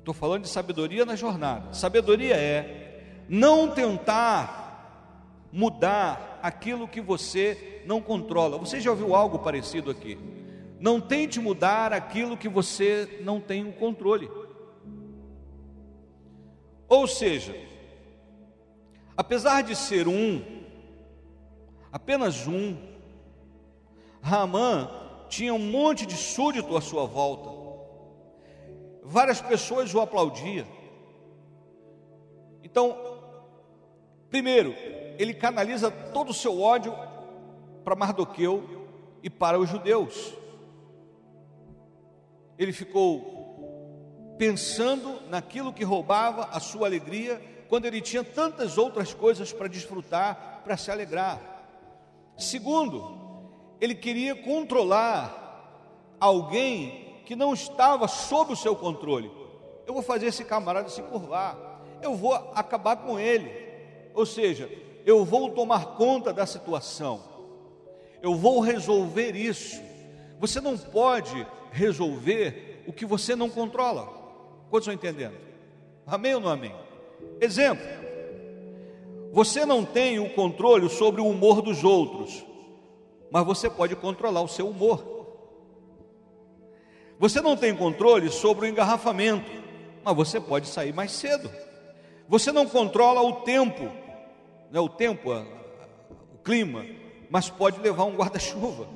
eu 0.00 0.02
estou 0.02 0.14
falando 0.14 0.44
de 0.44 0.48
sabedoria 0.48 1.04
na 1.04 1.14
jornada. 1.14 1.74
Sabedoria 1.74 2.34
é 2.34 3.24
não 3.28 3.68
tentar 3.70 5.46
mudar 5.52 6.40
aquilo 6.42 6.88
que 6.88 7.02
você 7.02 7.82
não 7.84 8.00
controla. 8.00 8.56
Você 8.56 8.80
já 8.80 8.90
ouviu 8.90 9.14
algo 9.14 9.40
parecido 9.40 9.90
aqui? 9.90 10.18
Não 10.80 11.02
tente 11.02 11.38
mudar 11.38 11.92
aquilo 11.92 12.34
que 12.34 12.48
você 12.48 13.20
não 13.22 13.38
tem 13.42 13.68
o 13.68 13.74
controle. 13.74 14.30
Ou 16.88 17.06
seja, 17.06 17.54
apesar 19.14 19.60
de 19.60 19.76
ser 19.76 20.08
um, 20.08 20.42
apenas 21.92 22.46
um, 22.46 22.74
Ramã 24.22 24.88
tinha 25.28 25.52
um 25.52 25.58
monte 25.58 26.06
de 26.06 26.16
súdito 26.16 26.74
à 26.74 26.80
sua 26.80 27.04
volta. 27.04 27.49
Várias 29.10 29.40
pessoas 29.40 29.92
o 29.94 30.00
aplaudiam. 30.00 30.66
Então, 32.62 32.96
primeiro, 34.30 34.72
ele 35.18 35.34
canaliza 35.34 35.90
todo 35.90 36.30
o 36.30 36.34
seu 36.34 36.62
ódio 36.62 36.94
para 37.84 37.96
Mardoqueu 37.96 38.86
e 39.22 39.28
para 39.28 39.58
os 39.58 39.68
judeus 39.68 40.40
ele 42.60 42.74
ficou 42.74 44.36
pensando 44.36 45.18
naquilo 45.30 45.72
que 45.72 45.82
roubava 45.82 46.50
a 46.52 46.60
sua 46.60 46.86
alegria, 46.86 47.40
quando 47.70 47.86
ele 47.86 48.02
tinha 48.02 48.22
tantas 48.22 48.76
outras 48.76 49.14
coisas 49.14 49.50
para 49.50 49.66
desfrutar, 49.66 50.60
para 50.62 50.76
se 50.76 50.90
alegrar. 50.90 51.40
Segundo, 52.36 53.18
ele 53.80 53.94
queria 53.94 54.34
controlar 54.34 56.14
alguém 56.20 57.09
que 57.30 57.36
não 57.36 57.54
estava 57.54 58.08
sob 58.08 58.54
o 58.54 58.56
seu 58.56 58.74
controle. 58.74 59.30
Eu 59.86 59.94
vou 59.94 60.02
fazer 60.02 60.26
esse 60.26 60.44
camarada 60.44 60.88
se 60.88 61.00
curvar, 61.00 61.80
eu 62.02 62.16
vou 62.16 62.34
acabar 62.34 62.96
com 62.96 63.20
ele, 63.20 63.48
ou 64.12 64.26
seja, 64.26 64.68
eu 65.06 65.24
vou 65.24 65.48
tomar 65.50 65.94
conta 65.94 66.32
da 66.32 66.44
situação, 66.44 67.22
eu 68.20 68.34
vou 68.34 68.58
resolver 68.58 69.36
isso. 69.36 69.80
Você 70.40 70.60
não 70.60 70.76
pode 70.76 71.46
resolver 71.70 72.82
o 72.88 72.92
que 72.92 73.06
você 73.06 73.36
não 73.36 73.48
controla. 73.48 74.08
Quantos 74.68 74.88
estão 74.88 74.94
entendendo? 74.94 75.36
Amém 76.04 76.34
ou 76.34 76.40
não 76.40 76.48
amém? 76.48 76.74
Exemplo: 77.40 77.86
você 79.30 79.64
não 79.64 79.84
tem 79.84 80.18
o 80.18 80.34
controle 80.34 80.88
sobre 80.88 81.20
o 81.20 81.28
humor 81.28 81.62
dos 81.62 81.84
outros, 81.84 82.44
mas 83.30 83.46
você 83.46 83.70
pode 83.70 83.94
controlar 83.94 84.42
o 84.42 84.48
seu 84.48 84.68
humor. 84.68 85.19
Você 87.20 87.42
não 87.42 87.54
tem 87.54 87.76
controle 87.76 88.30
sobre 88.30 88.64
o 88.64 88.68
engarrafamento, 88.70 89.50
mas 90.02 90.16
você 90.16 90.40
pode 90.40 90.66
sair 90.66 90.94
mais 90.94 91.12
cedo. 91.12 91.50
Você 92.26 92.50
não 92.50 92.66
controla 92.66 93.20
o 93.20 93.42
tempo, 93.42 93.90
né, 94.70 94.80
o 94.80 94.88
tempo, 94.88 95.30
o 95.30 96.38
clima, 96.38 96.82
mas 97.28 97.50
pode 97.50 97.78
levar 97.78 98.04
um 98.04 98.16
guarda-chuva. 98.16 98.88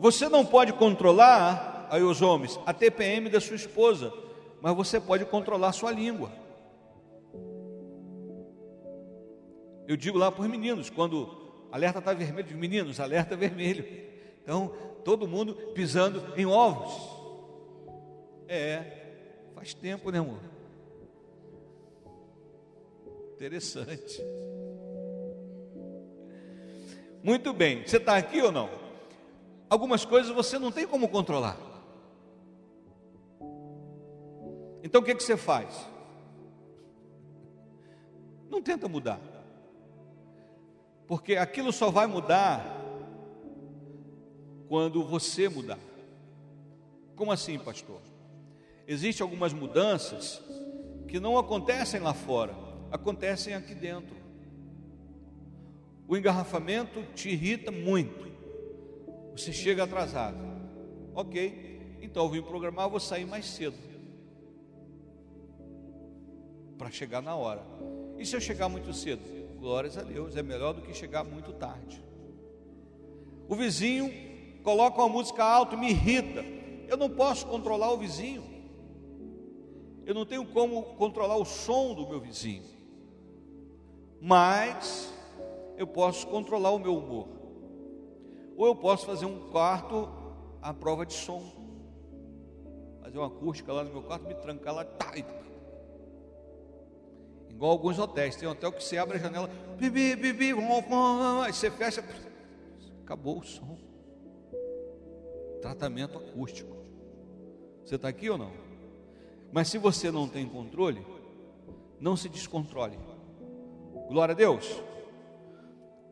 Você 0.00 0.28
não 0.28 0.44
pode 0.44 0.72
controlar 0.72 1.86
aí 1.88 2.02
os 2.02 2.20
homens, 2.20 2.58
a 2.66 2.74
TPM 2.74 3.28
da 3.28 3.40
sua 3.40 3.54
esposa, 3.54 4.12
mas 4.60 4.74
você 4.74 4.98
pode 4.98 5.24
controlar 5.24 5.72
sua 5.72 5.92
língua. 5.92 6.32
Eu 9.86 9.96
digo 9.96 10.18
lá 10.18 10.32
para 10.32 10.42
os 10.42 10.50
meninos, 10.50 10.90
quando 10.90 11.30
alerta 11.70 12.00
está 12.00 12.12
vermelho, 12.12 12.58
meninos, 12.58 12.98
alerta 12.98 13.36
vermelho. 13.36 13.86
Então, 14.42 14.72
todo 15.04 15.28
mundo 15.28 15.54
pisando 15.72 16.24
em 16.36 16.44
ovos. 16.44 17.15
É, 18.48 18.82
faz 19.54 19.74
tempo, 19.74 20.10
né, 20.10 20.18
amor? 20.18 20.40
Interessante. 23.34 24.22
Muito 27.22 27.52
bem, 27.52 27.82
você 27.84 27.96
está 27.96 28.16
aqui 28.16 28.40
ou 28.40 28.52
não? 28.52 28.70
Algumas 29.68 30.04
coisas 30.04 30.32
você 30.32 30.58
não 30.58 30.70
tem 30.70 30.86
como 30.86 31.08
controlar. 31.08 31.58
Então 34.82 35.00
o 35.00 35.04
que, 35.04 35.14
que 35.14 35.22
você 35.22 35.36
faz? 35.36 35.68
Não 38.48 38.62
tenta 38.62 38.86
mudar, 38.88 39.20
porque 41.08 41.34
aquilo 41.34 41.72
só 41.72 41.90
vai 41.90 42.06
mudar 42.06 42.80
quando 44.68 45.04
você 45.04 45.48
mudar. 45.48 45.80
Como 47.16 47.32
assim, 47.32 47.58
pastor? 47.58 48.00
Existem 48.86 49.24
algumas 49.24 49.52
mudanças 49.52 50.42
que 51.08 51.18
não 51.18 51.36
acontecem 51.36 52.00
lá 52.00 52.14
fora, 52.14 52.54
acontecem 52.90 53.54
aqui 53.54 53.74
dentro. 53.74 54.14
O 56.06 56.16
engarrafamento 56.16 57.02
te 57.14 57.30
irrita 57.30 57.72
muito. 57.72 58.26
Você 59.32 59.52
chega 59.52 59.84
atrasado. 59.84 60.38
Ok, 61.14 61.98
então 62.00 62.24
eu 62.24 62.30
vim 62.30 62.42
programar, 62.42 62.88
vou 62.88 63.00
sair 63.00 63.24
mais 63.24 63.46
cedo 63.46 63.76
para 66.76 66.90
chegar 66.90 67.22
na 67.22 67.34
hora. 67.34 67.62
E 68.18 68.24
se 68.24 68.36
eu 68.36 68.40
chegar 68.40 68.68
muito 68.68 68.92
cedo? 68.92 69.22
Glórias 69.58 69.96
a 69.96 70.02
Deus, 70.02 70.36
é 70.36 70.42
melhor 70.42 70.74
do 70.74 70.82
que 70.82 70.94
chegar 70.94 71.24
muito 71.24 71.52
tarde. 71.54 72.02
O 73.48 73.54
vizinho 73.54 74.12
coloca 74.62 75.00
uma 75.00 75.08
música 75.08 75.42
alta 75.42 75.74
e 75.74 75.78
me 75.78 75.90
irrita. 75.90 76.44
Eu 76.86 76.96
não 76.96 77.10
posso 77.10 77.46
controlar 77.46 77.92
o 77.92 77.98
vizinho. 77.98 78.55
Eu 80.06 80.14
não 80.14 80.24
tenho 80.24 80.46
como 80.46 80.84
controlar 80.94 81.36
o 81.36 81.44
som 81.44 81.92
do 81.92 82.08
meu 82.08 82.20
vizinho. 82.20 82.62
Mas 84.20 85.12
eu 85.76 85.84
posso 85.84 86.28
controlar 86.28 86.70
o 86.70 86.78
meu 86.78 86.96
humor. 86.96 87.26
Ou 88.56 88.66
eu 88.68 88.76
posso 88.76 89.04
fazer 89.04 89.26
um 89.26 89.50
quarto 89.50 90.08
à 90.62 90.72
prova 90.72 91.04
de 91.04 91.12
som. 91.12 91.42
fazer 93.02 93.18
uma 93.18 93.26
acústica 93.26 93.72
lá 93.72 93.82
no 93.82 93.92
meu 93.92 94.02
quarto, 94.02 94.28
me 94.28 94.34
trancar 94.36 94.74
lá, 94.74 94.84
tá, 94.84 95.12
igual 97.50 97.72
alguns 97.72 97.98
hotéis, 97.98 98.36
tem 98.36 98.48
um 98.48 98.52
hotel 98.52 98.70
que 98.72 98.84
você 98.84 98.98
abre 98.98 99.16
a 99.16 99.20
janela, 99.20 99.48
bibi, 99.76 100.14
bibi, 100.14 100.52
aí 101.44 101.52
você 101.52 101.70
fecha, 101.70 102.04
acabou 103.02 103.38
o 103.38 103.44
som. 103.44 103.78
Tratamento 105.60 106.18
acústico. 106.18 106.76
Você 107.84 107.96
está 107.96 108.08
aqui 108.08 108.28
ou 108.28 108.38
não? 108.38 108.65
Mas 109.52 109.68
se 109.68 109.78
você 109.78 110.10
não 110.10 110.28
tem 110.28 110.46
controle, 110.46 111.04
não 112.00 112.16
se 112.16 112.28
descontrole. 112.28 112.98
Glória 114.08 114.32
a 114.32 114.36
Deus. 114.36 114.82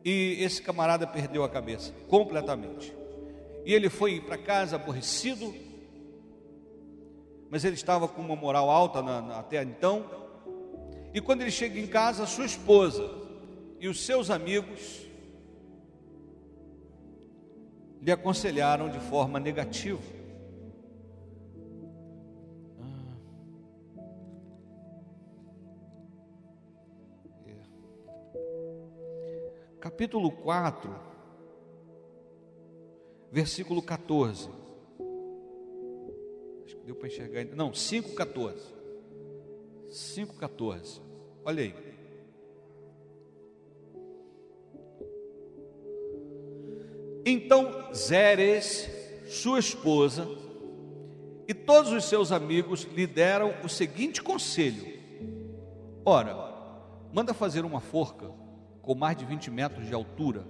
E 0.03 0.37
esse 0.39 0.61
camarada 0.61 1.07
perdeu 1.07 1.43
a 1.43 1.49
cabeça 1.49 1.91
completamente. 2.07 2.95
E 3.65 3.73
ele 3.73 3.89
foi 3.89 4.21
para 4.21 4.37
casa 4.37 4.75
aborrecido, 4.75 5.53
mas 7.49 7.65
ele 7.65 7.75
estava 7.75 8.07
com 8.07 8.21
uma 8.21 8.35
moral 8.35 8.69
alta 8.69 9.01
na, 9.01 9.21
na, 9.21 9.39
até 9.39 9.63
então. 9.63 10.05
E 11.13 11.19
quando 11.19 11.41
ele 11.41 11.51
chega 11.51 11.79
em 11.79 11.87
casa, 11.87 12.25
sua 12.27 12.45
esposa 12.45 13.09
e 13.79 13.87
os 13.87 14.05
seus 14.05 14.29
amigos 14.29 15.01
lhe 18.01 18.11
aconselharam 18.11 18.89
de 18.89 18.99
forma 18.99 19.39
negativa. 19.39 20.01
Capítulo 29.95 30.29
4, 30.29 30.93
versículo 33.31 33.81
14. 33.81 34.49
Acho 36.65 36.75
que 36.75 36.83
deu 36.85 36.95
para 36.95 37.07
enxergar 37.07 37.39
ainda. 37.39 37.55
Não, 37.55 37.71
5,14. 37.71 38.59
5,14. 39.87 40.99
Olha 41.45 41.63
aí. 41.63 41.73
Então 47.25 47.93
Zeres, 47.93 48.89
sua 49.29 49.59
esposa, 49.59 50.27
e 51.47 51.53
todos 51.53 51.93
os 51.93 52.03
seus 52.03 52.33
amigos 52.33 52.83
lhe 52.83 53.07
deram 53.07 53.53
o 53.63 53.69
seguinte 53.69 54.21
conselho: 54.21 54.99
Ora, 56.03 56.35
manda 57.13 57.33
fazer 57.33 57.63
uma 57.63 57.79
forca 57.79 58.43
com 58.85 58.93
mais 58.93 59.17
de 59.17 59.25
20 59.25 59.49
metros 59.49 59.87
de 59.87 59.93
altura, 59.95 60.45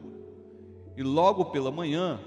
e 0.98 1.02
logo 1.02 1.46
pela 1.46 1.72
manhã 1.72 2.20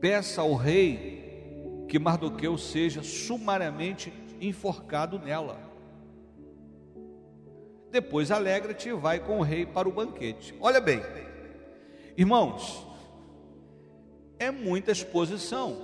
peça 0.00 0.40
ao 0.40 0.54
rei 0.54 1.84
que 1.88 1.98
Mardoqueu 1.98 2.56
seja 2.56 3.02
sumariamente 3.02 4.12
enforcado 4.40 5.18
nela. 5.18 5.58
Depois 7.90 8.30
alegra-te 8.30 8.88
e 8.88 8.92
vai 8.92 9.18
com 9.18 9.40
o 9.40 9.42
rei 9.42 9.66
para 9.66 9.88
o 9.88 9.92
banquete. 9.92 10.54
Olha 10.60 10.80
bem, 10.80 11.02
irmãos, 12.16 12.86
é 14.38 14.52
muita 14.52 14.92
exposição. 14.92 15.76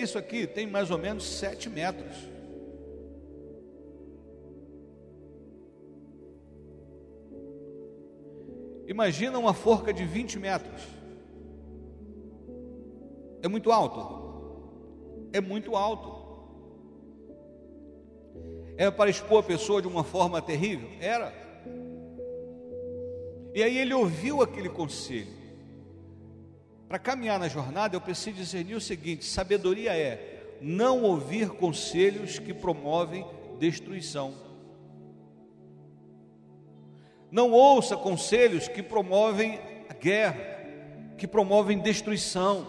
Isso 0.00 0.18
aqui 0.18 0.48
tem 0.48 0.66
mais 0.66 0.90
ou 0.90 0.98
menos 0.98 1.24
sete 1.24 1.70
metros. 1.70 2.31
Imagina 8.86 9.38
uma 9.38 9.54
forca 9.54 9.92
de 9.92 10.04
20 10.04 10.38
metros. 10.38 10.82
É 13.42 13.48
muito 13.48 13.72
alto. 13.72 14.22
É 15.32 15.40
muito 15.40 15.76
alto. 15.76 16.22
Era 18.76 18.90
para 18.90 19.10
expor 19.10 19.40
a 19.40 19.46
pessoa 19.46 19.82
de 19.82 19.88
uma 19.88 20.04
forma 20.04 20.40
terrível? 20.40 20.88
Era. 21.00 21.32
E 23.54 23.62
aí 23.62 23.78
ele 23.78 23.92
ouviu 23.92 24.42
aquele 24.42 24.68
conselho. 24.68 25.42
Para 26.88 26.98
caminhar 26.98 27.38
na 27.38 27.48
jornada, 27.48 27.96
eu 27.96 28.00
preciso 28.00 28.36
discernir 28.36 28.74
o 28.74 28.80
seguinte: 28.80 29.24
sabedoria 29.24 29.96
é 29.96 30.56
não 30.60 31.02
ouvir 31.02 31.50
conselhos 31.50 32.38
que 32.38 32.54
promovem 32.54 33.26
destruição. 33.58 34.34
Não 37.32 37.50
ouça 37.50 37.96
conselhos 37.96 38.68
que 38.68 38.82
promovem 38.82 39.58
a 39.88 39.94
guerra, 39.94 40.36
que 41.16 41.26
promovem 41.26 41.78
destruição. 41.78 42.66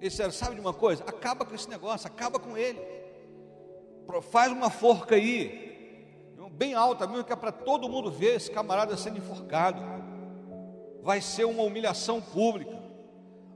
Esse 0.00 0.28
sabe 0.32 0.56
de 0.56 0.60
uma 0.60 0.74
coisa? 0.74 1.04
Acaba 1.04 1.44
com 1.44 1.54
esse 1.54 1.70
negócio, 1.70 2.08
acaba 2.08 2.40
com 2.40 2.58
ele. 2.58 2.80
Faz 4.32 4.50
uma 4.50 4.68
forca 4.68 5.14
aí, 5.14 6.34
bem 6.50 6.74
alta 6.74 7.06
mesmo, 7.06 7.22
que 7.22 7.32
é 7.32 7.36
para 7.36 7.52
todo 7.52 7.88
mundo 7.88 8.10
ver 8.10 8.34
esse 8.34 8.50
camarada 8.50 8.96
sendo 8.96 9.18
enforcado. 9.18 9.80
Vai 11.02 11.20
ser 11.20 11.44
uma 11.44 11.62
humilhação 11.62 12.20
pública. 12.20 12.82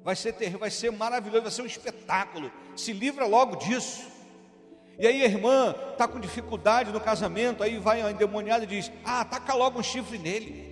Vai 0.05 0.15
ser 0.15 0.35
terrível, 0.35 0.61
vai 0.61 0.71
ser 0.71 0.93
maravilhoso, 0.93 1.43
vai 1.43 1.51
ser 1.51 1.63
um 1.63 1.67
espetáculo. 1.67 2.53
Se 2.77 2.93
livra 2.93 3.27
logo 3.27 3.57
disso. 3.57 4.18
E 4.99 5.07
aí 5.07 5.23
a 5.23 5.27
irmã 5.27 5.75
está 5.93 6.09
com 6.09 6.19
dificuldade 6.19 6.91
no 6.91 7.01
casamento, 7.01 7.63
aí 7.63 7.79
vai 7.79 8.03
a 8.03 8.11
endemoniada 8.11 8.65
e 8.65 8.67
diz: 8.67 8.91
Ah, 9.05 9.25
taca 9.25 9.55
logo 9.55 9.79
um 9.79 9.83
chifre 9.83 10.19
nele. 10.19 10.69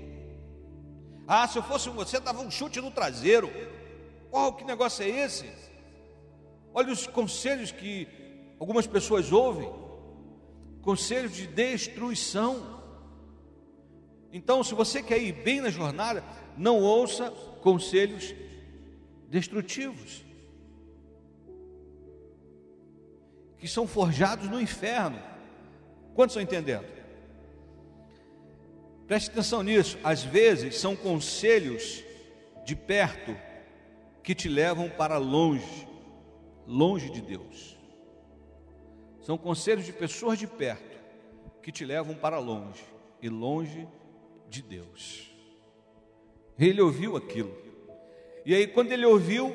Ah, 1.28 1.46
se 1.46 1.58
eu 1.58 1.62
fosse 1.62 1.88
você, 1.88 2.18
dava 2.18 2.40
um 2.40 2.50
chute 2.50 2.80
no 2.80 2.90
traseiro. 2.90 3.50
Uau, 4.32 4.52
que 4.54 4.64
negócio 4.64 5.04
é 5.04 5.08
esse? 5.08 5.48
Olha 6.74 6.92
os 6.92 7.06
conselhos 7.06 7.70
que 7.70 8.08
algumas 8.58 8.86
pessoas 8.86 9.30
ouvem 9.32 9.72
conselhos 10.82 11.34
de 11.34 11.46
destruição. 11.46 12.80
Então, 14.32 14.62
se 14.62 14.74
você 14.74 15.02
quer 15.02 15.18
ir 15.18 15.32
bem 15.32 15.60
na 15.60 15.70
jornada, 15.70 16.22
não 16.56 16.80
ouça 16.80 17.30
conselhos 17.60 18.34
destrutivos, 19.28 20.25
que 23.58 23.68
são 23.68 23.86
forjados 23.86 24.48
no 24.48 24.60
inferno. 24.60 25.20
Quantos 26.14 26.36
estão 26.36 26.42
entendendo? 26.42 26.86
Preste 29.06 29.30
atenção 29.30 29.62
nisso. 29.62 29.98
Às 30.02 30.22
vezes 30.22 30.76
são 30.76 30.96
conselhos 30.96 32.02
de 32.64 32.74
perto 32.74 33.36
que 34.22 34.34
te 34.34 34.48
levam 34.48 34.88
para 34.88 35.18
longe, 35.18 35.86
longe 36.66 37.10
de 37.10 37.20
Deus. 37.20 37.76
São 39.20 39.38
conselhos 39.38 39.84
de 39.84 39.92
pessoas 39.92 40.38
de 40.38 40.46
perto 40.46 40.96
que 41.62 41.72
te 41.72 41.84
levam 41.84 42.14
para 42.14 42.38
longe 42.38 42.84
e 43.22 43.28
longe 43.28 43.86
de 44.48 44.62
Deus. 44.62 45.30
Ele 46.58 46.80
ouviu 46.80 47.16
aquilo. 47.16 47.56
E 48.44 48.54
aí, 48.54 48.66
quando 48.66 48.92
ele 48.92 49.04
ouviu, 49.04 49.54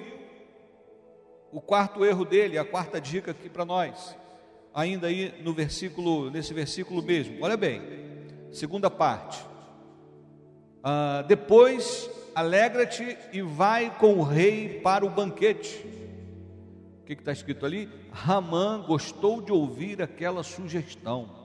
o 1.51 1.59
quarto 1.59 2.05
erro 2.05 2.25
dele, 2.25 2.57
a 2.57 2.65
quarta 2.65 2.99
dica 2.99 3.31
aqui 3.31 3.49
para 3.49 3.65
nós, 3.65 4.15
ainda 4.73 5.07
aí 5.07 5.33
no 5.43 5.53
versículo, 5.53 6.29
nesse 6.29 6.53
versículo 6.53 7.01
mesmo, 7.01 7.37
olha 7.41 7.57
bem, 7.57 7.81
segunda 8.51 8.89
parte. 8.89 9.43
Ah, 10.83 11.23
depois 11.27 12.09
alegra-te 12.33 13.17
e 13.31 13.41
vai 13.41 13.95
com 13.97 14.15
o 14.15 14.23
rei 14.23 14.79
para 14.81 15.05
o 15.05 15.09
banquete. 15.09 15.85
O 17.01 17.05
que 17.05 17.13
está 17.13 17.31
escrito 17.31 17.65
ali? 17.65 17.89
Ramã 18.11 18.83
gostou 18.85 19.41
de 19.41 19.51
ouvir 19.51 20.01
aquela 20.01 20.43
sugestão 20.43 21.41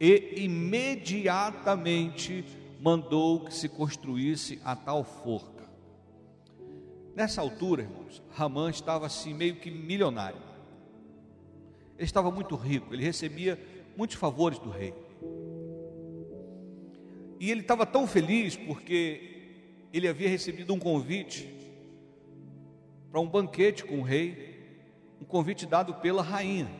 e 0.00 0.44
imediatamente 0.44 2.44
mandou 2.80 3.44
que 3.44 3.52
se 3.54 3.68
construísse 3.68 4.60
a 4.64 4.76
tal 4.76 5.04
forca. 5.04 5.57
Nessa 7.18 7.40
altura, 7.40 7.82
irmãos, 7.82 8.22
Ramã 8.30 8.70
estava 8.70 9.04
assim 9.04 9.34
meio 9.34 9.56
que 9.56 9.72
milionário. 9.72 10.40
Ele 11.96 12.04
estava 12.04 12.30
muito 12.30 12.54
rico, 12.54 12.94
ele 12.94 13.02
recebia 13.02 13.58
muitos 13.96 14.16
favores 14.16 14.60
do 14.60 14.70
rei. 14.70 14.94
E 17.40 17.50
ele 17.50 17.62
estava 17.62 17.84
tão 17.84 18.06
feliz 18.06 18.54
porque 18.54 19.48
ele 19.92 20.06
havia 20.06 20.28
recebido 20.28 20.72
um 20.72 20.78
convite 20.78 21.52
para 23.10 23.20
um 23.20 23.26
banquete 23.26 23.84
com 23.84 23.98
o 23.98 24.02
rei 24.02 24.56
um 25.20 25.24
convite 25.24 25.66
dado 25.66 25.94
pela 25.94 26.22
rainha. 26.22 26.70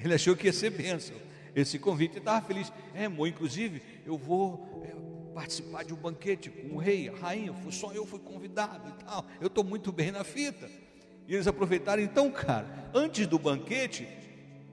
Ele 0.00 0.14
achou 0.14 0.34
que 0.34 0.48
ia 0.48 0.52
ser 0.52 0.70
bênção. 0.70 1.14
Esse 1.54 1.78
convite 1.78 2.18
estava 2.18 2.44
feliz. 2.44 2.72
É, 2.92 3.04
amor, 3.04 3.28
inclusive, 3.28 3.82
eu 4.04 4.18
vou 4.18 4.82
é, 4.84 5.01
participar 5.34 5.84
de 5.84 5.92
um 5.92 5.96
banquete 5.96 6.50
com 6.50 6.76
o 6.76 6.78
rei, 6.78 7.08
a 7.08 7.16
rainha. 7.16 7.54
Só 7.70 7.92
eu 7.92 8.06
fui 8.06 8.18
convidado 8.18 8.88
e 8.88 9.04
tal. 9.04 9.24
Eu 9.40 9.48
estou 9.48 9.64
muito 9.64 9.90
bem 9.90 10.10
na 10.10 10.24
fita. 10.24 10.68
E 11.26 11.34
eles 11.34 11.46
aproveitaram. 11.46 12.02
Então, 12.02 12.30
cara, 12.30 12.90
antes 12.94 13.26
do 13.26 13.38
banquete, 13.38 14.06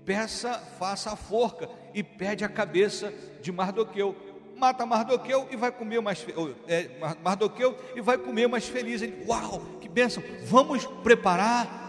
peça, 0.06 0.54
faça 0.78 1.12
a 1.12 1.16
forca 1.16 1.70
e 1.94 2.04
perde 2.04 2.44
a 2.44 2.50
cabeça 2.50 3.14
de 3.42 3.52
Mardoqueu. 3.52 4.16
mata 4.58 4.86
Mardoqueu 4.86 5.48
e 5.52 5.56
vai 5.56 5.72
comer 5.72 6.02
mais 6.02 6.26
é, 6.68 6.90
Mardoqueu 7.24 7.78
e 7.96 8.02
vai 8.02 8.18
comer 8.18 8.48
mais 8.48 8.68
feliz. 8.68 9.02
Ele, 9.02 9.26
uau, 9.28 9.62
que 9.80 9.88
bênção! 9.88 10.24
Vamos 10.46 10.86
preparar 10.86 11.80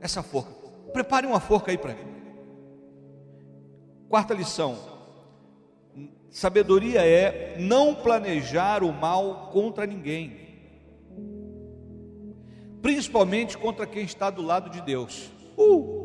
essa 0.00 0.22
forca. 0.22 0.52
Prepare 0.92 1.26
uma 1.26 1.40
forca 1.40 1.70
aí 1.70 1.78
para 1.78 1.94
mim. 1.94 2.12
Quarta 4.08 4.34
lição: 4.34 4.76
sabedoria 6.32 7.06
é 7.06 7.56
não 7.60 7.94
planejar 7.94 8.82
o 8.82 8.92
mal 8.92 9.50
contra 9.52 9.86
ninguém, 9.86 10.36
principalmente 12.82 13.56
contra 13.56 13.86
quem 13.86 14.02
está 14.02 14.30
do 14.30 14.42
lado 14.42 14.68
de 14.68 14.80
Deus. 14.80 15.30
Uh! 15.56 16.02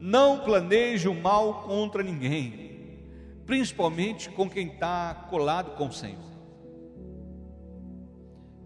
Não 0.00 0.40
planeje 0.40 1.06
o 1.06 1.14
mal 1.14 1.62
contra 1.62 2.02
ninguém 2.02 2.68
principalmente 3.48 4.28
com 4.28 4.46
quem 4.46 4.66
está 4.66 5.26
colado 5.30 5.70
com 5.74 5.86
o 5.86 5.92
Senhor. 5.92 6.22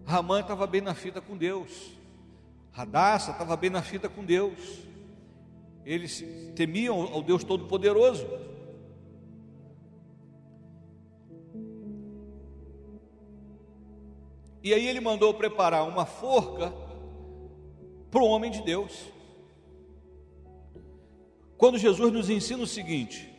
Ramã 0.05 0.41
estava 0.41 0.67
bem 0.67 0.81
na 0.81 0.93
fita 0.93 1.21
com 1.21 1.37
Deus, 1.37 1.93
Radassa 2.69 3.31
estava 3.31 3.55
bem 3.55 3.69
na 3.69 3.81
fita 3.81 4.09
com 4.09 4.25
Deus, 4.25 4.59
eles 5.85 6.21
temiam 6.53 7.01
ao 7.13 7.23
Deus 7.23 7.45
Todo-Poderoso. 7.45 8.27
E 14.63 14.73
aí 14.73 14.87
ele 14.87 15.01
mandou 15.01 15.33
preparar 15.33 15.85
uma 15.85 16.05
forca 16.05 16.73
para 18.09 18.23
o 18.23 18.27
homem 18.27 18.49
de 18.49 18.61
Deus. 18.61 19.11
Quando 21.57 21.77
Jesus 21.77 22.13
nos 22.13 22.29
ensina 22.29 22.63
o 22.63 22.67
seguinte: 22.67 23.29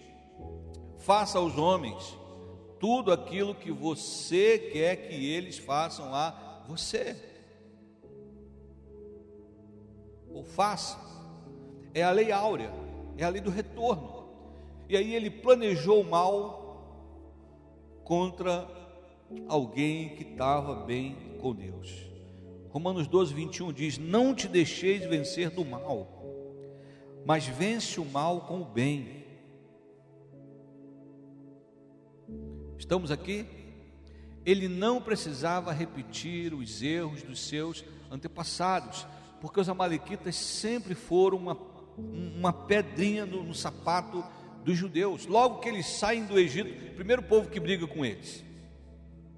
faça 0.98 1.38
aos 1.38 1.56
homens 1.56 2.14
tudo 2.78 3.10
aquilo 3.10 3.54
que 3.54 3.72
você 3.72 4.58
quer 4.58 4.96
que 5.08 5.14
eles 5.14 5.56
façam 5.56 6.14
a 6.14 6.62
você. 6.68 7.16
Ou 10.30 10.44
faça. 10.44 10.98
É 11.94 12.02
a 12.02 12.10
lei 12.10 12.30
áurea, 12.32 12.70
é 13.16 13.24
a 13.24 13.28
lei 13.30 13.40
do 13.40 13.50
retorno. 13.50 14.28
E 14.88 14.96
aí 14.96 15.14
ele 15.14 15.30
planejou 15.30 16.02
o 16.02 16.04
mal 16.04 16.64
contra 18.04 18.84
alguém 19.48 20.16
que 20.16 20.22
estava 20.22 20.74
bem 20.84 21.16
com 21.40 21.54
Deus. 21.54 22.10
Romanos 22.70 23.06
12, 23.06 23.34
21 23.34 23.72
diz: 23.72 23.98
Não 23.98 24.34
te 24.34 24.48
deixeis 24.48 25.04
vencer 25.04 25.50
do 25.50 25.64
mal, 25.64 26.24
mas 27.24 27.46
vence 27.46 28.00
o 28.00 28.04
mal 28.04 28.42
com 28.42 28.62
o 28.62 28.64
bem 28.64 29.24
Estamos 32.84 33.10
aqui? 33.10 33.46
Ele 34.44 34.68
não 34.68 35.00
precisava 35.00 35.72
repetir 35.72 36.52
os 36.52 36.82
erros 36.82 37.22
dos 37.22 37.40
seus 37.40 37.82
antepassados, 38.10 39.06
porque 39.40 39.58
os 39.58 39.70
Amalequitas 39.70 40.37
sempre 40.37 40.94
foram 40.94 41.38
uma, 41.38 41.58
uma 41.96 42.52
pedrinha 42.52 43.24
no, 43.24 43.42
no 43.42 43.54
sapato 43.54 44.22
dos 44.62 44.76
judeus. 44.76 45.24
Logo 45.24 45.60
que 45.60 45.68
eles 45.70 45.87
saem 45.87 46.26
do 46.26 46.38
Egito, 46.38 46.94
primeiro 46.94 47.22
povo 47.22 47.48
que 47.48 47.58
briga 47.58 47.87
com 47.87 48.04
eles, 48.04 48.44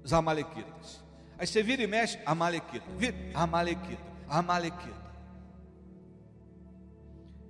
os 0.07 0.13
Amalequitas. 0.13 1.03
Aí 1.37 1.45
você 1.45 1.61
vira 1.61 1.83
e 1.83 1.87
mexe, 1.87 2.17
Amalequita, 2.25 2.85
vira, 2.97 3.17
Amalequita, 3.33 4.01
Amalequita. 4.29 5.07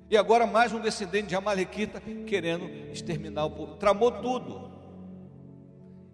E 0.09 0.17
agora 0.17 0.47
mais 0.47 0.73
um 0.73 0.79
descendente 0.79 1.27
de 1.27 1.35
Amalequita 1.35 2.01
querendo 2.25 2.65
exterminar 2.91 3.45
o 3.45 3.51
povo. 3.51 3.75
Tramou 3.75 4.11
tudo 4.11 4.75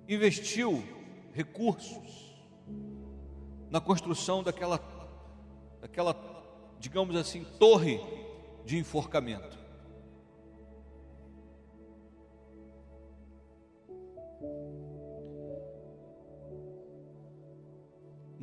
investiu 0.08 0.84
recursos 1.32 2.36
na 3.70 3.80
construção 3.80 4.44
daquela, 4.44 4.82
daquela, 5.80 6.14
digamos 6.78 7.16
assim, 7.16 7.46
torre 7.58 8.02
de 8.66 8.78
enforcamento. 8.78 9.58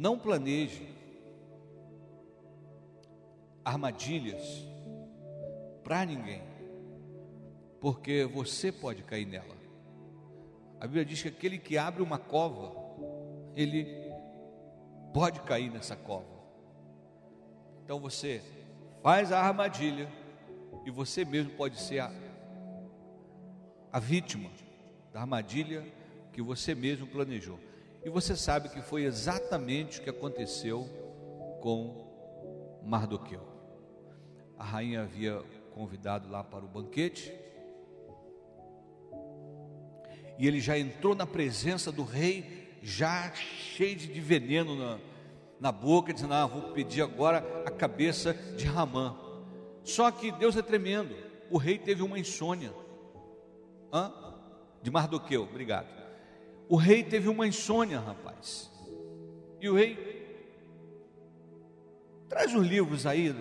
Não 0.00 0.18
planeje 0.18 0.88
armadilhas 3.62 4.42
para 5.84 6.06
ninguém, 6.06 6.42
porque 7.82 8.24
você 8.24 8.72
pode 8.72 9.02
cair 9.02 9.26
nela. 9.26 9.54
A 10.80 10.86
Bíblia 10.86 11.04
diz 11.04 11.20
que 11.20 11.28
aquele 11.28 11.58
que 11.58 11.76
abre 11.76 12.02
uma 12.02 12.18
cova, 12.18 12.74
ele 13.54 13.86
pode 15.12 15.38
cair 15.40 15.70
nessa 15.70 15.94
cova. 15.96 16.40
Então 17.84 18.00
você 18.00 18.42
faz 19.02 19.30
a 19.30 19.38
armadilha 19.38 20.10
e 20.86 20.90
você 20.90 21.26
mesmo 21.26 21.52
pode 21.58 21.78
ser 21.78 21.98
a, 21.98 22.10
a 23.92 24.00
vítima 24.00 24.50
da 25.12 25.20
armadilha 25.20 25.86
que 26.32 26.40
você 26.40 26.74
mesmo 26.74 27.06
planejou. 27.06 27.60
E 28.04 28.08
você 28.08 28.34
sabe 28.34 28.68
que 28.68 28.80
foi 28.80 29.04
exatamente 29.04 30.00
o 30.00 30.02
que 30.02 30.10
aconteceu 30.10 30.88
com 31.60 32.80
Mardoqueu. 32.82 33.46
A 34.58 34.64
rainha 34.64 35.02
havia 35.02 35.42
convidado 35.74 36.30
lá 36.30 36.42
para 36.42 36.64
o 36.64 36.68
banquete 36.68 37.32
e 40.40 40.46
ele 40.46 40.58
já 40.58 40.78
entrou 40.78 41.14
na 41.14 41.26
presença 41.26 41.92
do 41.92 42.02
rei, 42.02 42.78
já 42.82 43.30
cheio 43.34 43.94
de 43.94 44.20
veneno 44.22 44.74
na, 44.74 44.98
na 45.60 45.70
boca, 45.70 46.14
dizendo: 46.14 46.32
Ah, 46.32 46.46
vou 46.46 46.72
pedir 46.72 47.02
agora 47.02 47.44
a 47.66 47.70
cabeça 47.70 48.32
de 48.56 48.64
Ramã. 48.64 49.14
Só 49.84 50.10
que 50.10 50.32
Deus 50.32 50.56
é 50.56 50.62
tremendo. 50.62 51.14
O 51.50 51.58
rei 51.58 51.76
teve 51.76 52.02
uma 52.02 52.18
insônia. 52.18 52.72
Hã? 53.92 54.10
De 54.82 54.90
Mardoqueu, 54.90 55.42
obrigado. 55.42 55.99
O 56.70 56.76
rei 56.76 57.02
teve 57.02 57.28
uma 57.28 57.48
insônia, 57.48 57.98
rapaz. 57.98 58.70
E 59.60 59.68
o 59.68 59.74
rei 59.74 59.98
traz 62.28 62.54
os 62.54 62.64
livros 62.64 63.06
aí 63.06 63.34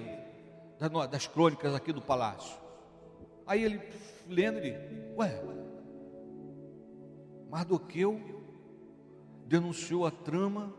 das 1.11 1.27
crônicas 1.27 1.75
aqui 1.75 1.93
do 1.93 2.01
palácio. 2.01 2.59
Aí 3.45 3.63
ele 3.63 3.79
lendo 4.27 4.57
ele, 4.57 5.13
ué, 5.15 5.43
Mardoqueu 7.51 8.19
denunciou 9.45 10.07
a 10.07 10.11
trama 10.11 10.73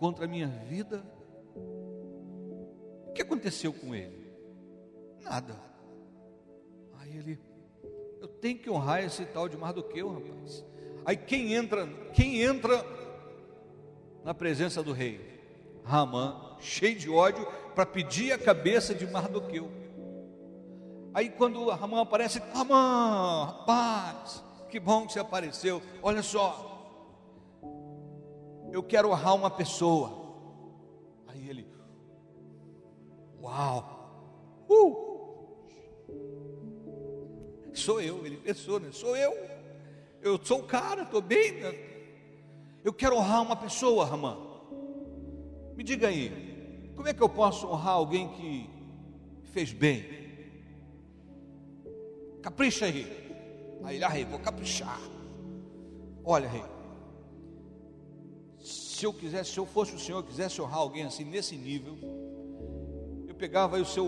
contra 0.00 0.24
a 0.24 0.28
minha 0.28 0.48
vida. 0.48 1.04
O 3.06 3.12
que 3.14 3.22
aconteceu 3.22 3.72
com 3.72 3.94
ele? 3.94 4.32
Nada. 5.22 5.54
Aí 6.94 7.16
ele, 7.16 7.38
eu 8.20 8.26
tenho 8.26 8.58
que 8.58 8.68
honrar 8.68 9.04
esse 9.04 9.24
tal 9.26 9.48
de 9.48 9.56
Mardoqueu, 9.56 10.12
rapaz. 10.12 10.64
Aí 11.08 11.16
quem 11.16 11.54
entra, 11.54 11.86
quem 12.12 12.42
entra 12.42 12.84
na 14.22 14.34
presença 14.34 14.82
do 14.82 14.92
rei? 14.92 15.18
Ramã, 15.82 16.54
cheio 16.60 16.98
de 16.98 17.08
ódio, 17.08 17.46
para 17.74 17.86
pedir 17.86 18.30
a 18.30 18.38
cabeça 18.38 18.94
de 18.94 19.06
Mardoqueu. 19.06 19.70
Aí 21.14 21.30
quando 21.30 21.66
Ramã 21.70 22.02
aparece, 22.02 22.42
Ramã, 22.52 23.46
rapaz, 23.46 24.44
que 24.68 24.78
bom 24.78 25.06
que 25.06 25.14
você 25.14 25.18
apareceu. 25.18 25.80
Olha 26.02 26.22
só, 26.22 26.92
eu 28.70 28.82
quero 28.82 29.08
honrar 29.08 29.34
uma 29.34 29.50
pessoa. 29.50 30.36
Aí 31.26 31.48
ele, 31.48 31.66
uau, 33.40 34.68
uh, 34.68 35.56
sou 37.72 37.98
eu. 37.98 38.26
Ele 38.26 38.36
pensou, 38.36 38.78
né? 38.78 38.90
Sou 38.92 39.16
eu. 39.16 39.57
Eu 40.28 40.38
sou 40.44 40.60
o 40.60 40.64
cara, 40.64 41.02
estou 41.02 41.22
bem. 41.22 41.52
Né? 41.52 41.74
Eu 42.84 42.92
quero 42.92 43.16
honrar 43.16 43.42
uma 43.42 43.56
pessoa, 43.56 44.04
Ramã. 44.04 44.36
Me 45.74 45.82
diga 45.82 46.08
aí, 46.08 46.92
como 46.94 47.08
é 47.08 47.14
que 47.14 47.22
eu 47.22 47.28
posso 47.28 47.66
honrar 47.66 47.94
alguém 47.94 48.28
que 48.28 48.68
fez 49.52 49.72
bem? 49.72 50.04
Capricha 52.42 52.84
aí. 52.84 53.06
Aí 53.84 53.96
ele, 53.96 54.04
ah, 54.04 54.08
rei, 54.08 54.24
vou 54.24 54.38
caprichar. 54.38 55.00
Olha, 56.24 56.48
rei, 56.48 56.64
se 58.60 59.06
eu 59.06 59.14
quisesse, 59.14 59.52
se 59.52 59.58
eu 59.58 59.64
fosse 59.64 59.94
o 59.94 59.98
senhor, 59.98 60.22
quisesse 60.24 60.60
honrar 60.60 60.80
alguém 60.80 61.04
assim, 61.04 61.24
nesse 61.24 61.56
nível, 61.56 61.96
eu 63.26 63.34
pegava 63.34 63.76
aí 63.76 63.82
o 63.82 63.86
seu, 63.86 64.04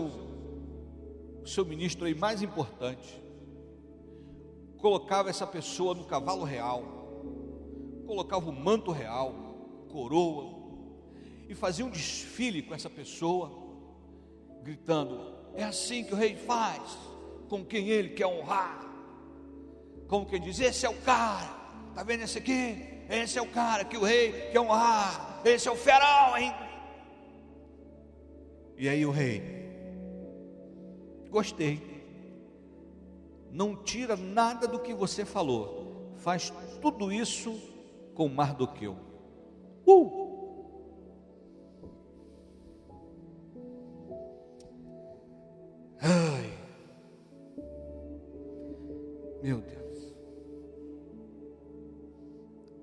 o 1.41 1.47
seu 1.47 1.65
ministro 1.65 2.05
aí 2.05 2.13
mais 2.13 2.43
importante, 2.43 3.19
colocava 4.81 5.29
essa 5.29 5.47
pessoa 5.47 5.93
no 5.93 6.05
cavalo 6.05 6.43
real, 6.43 6.83
colocava 8.05 8.49
o 8.49 8.53
manto 8.53 8.91
real, 8.91 9.33
coroa, 9.89 10.59
e 11.47 11.55
fazia 11.55 11.85
um 11.85 11.89
desfile 11.89 12.61
com 12.61 12.73
essa 12.73 12.89
pessoa, 12.89 13.51
gritando: 14.63 15.35
É 15.55 15.63
assim 15.63 16.03
que 16.03 16.13
o 16.13 16.17
rei 16.17 16.35
faz 16.35 16.97
com 17.47 17.63
quem 17.63 17.89
ele 17.89 18.09
quer 18.09 18.27
honrar 18.27 18.91
como 20.11 20.25
quem 20.25 20.41
diz: 20.41 20.59
Esse 20.59 20.85
é 20.85 20.89
o 20.89 20.97
cara, 20.97 21.47
tá 21.95 22.03
vendo 22.03 22.23
esse 22.23 22.37
aqui? 22.37 23.01
Esse 23.09 23.39
é 23.39 23.41
o 23.41 23.47
cara 23.47 23.85
que 23.85 23.95
o 23.95 24.03
rei 24.03 24.49
quer 24.51 24.59
honrar. 24.59 25.41
Esse 25.45 25.69
é 25.69 25.71
o 25.71 25.75
faraó, 25.75 26.35
hein? 26.35 26.53
E 28.77 28.89
aí 28.89 29.05
o 29.05 29.11
rei, 29.11 29.41
gostei. 31.29 31.90
Não 33.51 33.75
tira 33.75 34.15
nada 34.15 34.67
do 34.67 34.79
que 34.79 34.93
você 34.93 35.25
falou. 35.25 36.13
Faz 36.17 36.53
tudo 36.81 37.11
isso 37.11 37.59
com 38.15 38.29
Mardoqueu. 38.29 38.95
Uh! 39.85 40.21
Ai. 45.99 46.57
Meu 49.43 49.59
Deus. 49.59 50.15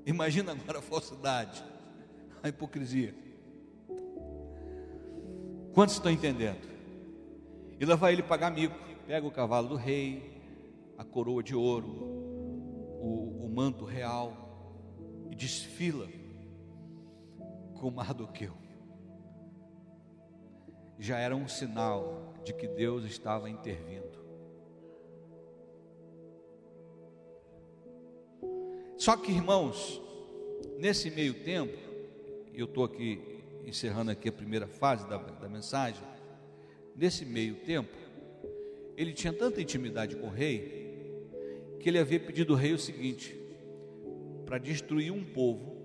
Imagina 0.04 0.52
agora 0.52 0.78
a 0.78 0.82
falsidade, 0.82 1.64
a 2.42 2.48
hipocrisia. 2.48 3.14
Quantos 5.72 5.94
estão 5.94 6.10
entendendo? 6.10 6.68
E 7.78 7.84
lá 7.84 7.94
vai 7.94 8.12
ele 8.12 8.22
pagar 8.22 8.50
mico. 8.50 8.76
Pega 9.06 9.26
o 9.26 9.30
cavalo 9.30 9.68
do 9.68 9.74
rei, 9.76 10.37
a 10.98 11.04
coroa 11.04 11.42
de 11.42 11.54
ouro, 11.54 11.88
o, 13.00 13.46
o 13.46 13.48
manto 13.48 13.84
real 13.84 14.48
e 15.30 15.34
desfila 15.36 16.08
com 17.74 17.90
Mardoqueu. 17.90 18.52
Já 20.98 21.18
era 21.18 21.36
um 21.36 21.46
sinal 21.46 22.34
de 22.44 22.52
que 22.52 22.66
Deus 22.66 23.04
estava 23.04 23.48
intervindo. 23.48 24.18
Só 28.96 29.16
que, 29.16 29.30
irmãos, 29.30 30.02
nesse 30.76 31.08
meio 31.08 31.44
tempo, 31.44 31.78
eu 32.52 32.64
estou 32.64 32.84
aqui 32.84 33.38
encerrando 33.64 34.10
aqui 34.10 34.28
a 34.28 34.32
primeira 34.32 34.66
fase 34.66 35.06
da, 35.06 35.18
da 35.18 35.48
mensagem, 35.48 36.02
nesse 36.96 37.24
meio 37.24 37.54
tempo, 37.56 37.96
ele 38.96 39.12
tinha 39.12 39.32
tanta 39.32 39.60
intimidade 39.60 40.16
com 40.16 40.26
o 40.26 40.30
rei, 40.30 40.87
que 41.78 41.88
ele 41.88 41.98
havia 41.98 42.20
pedido 42.20 42.52
ao 42.52 42.58
rei 42.58 42.72
o 42.72 42.78
seguinte: 42.78 43.34
para 44.44 44.58
destruir 44.58 45.12
um 45.12 45.24
povo 45.24 45.76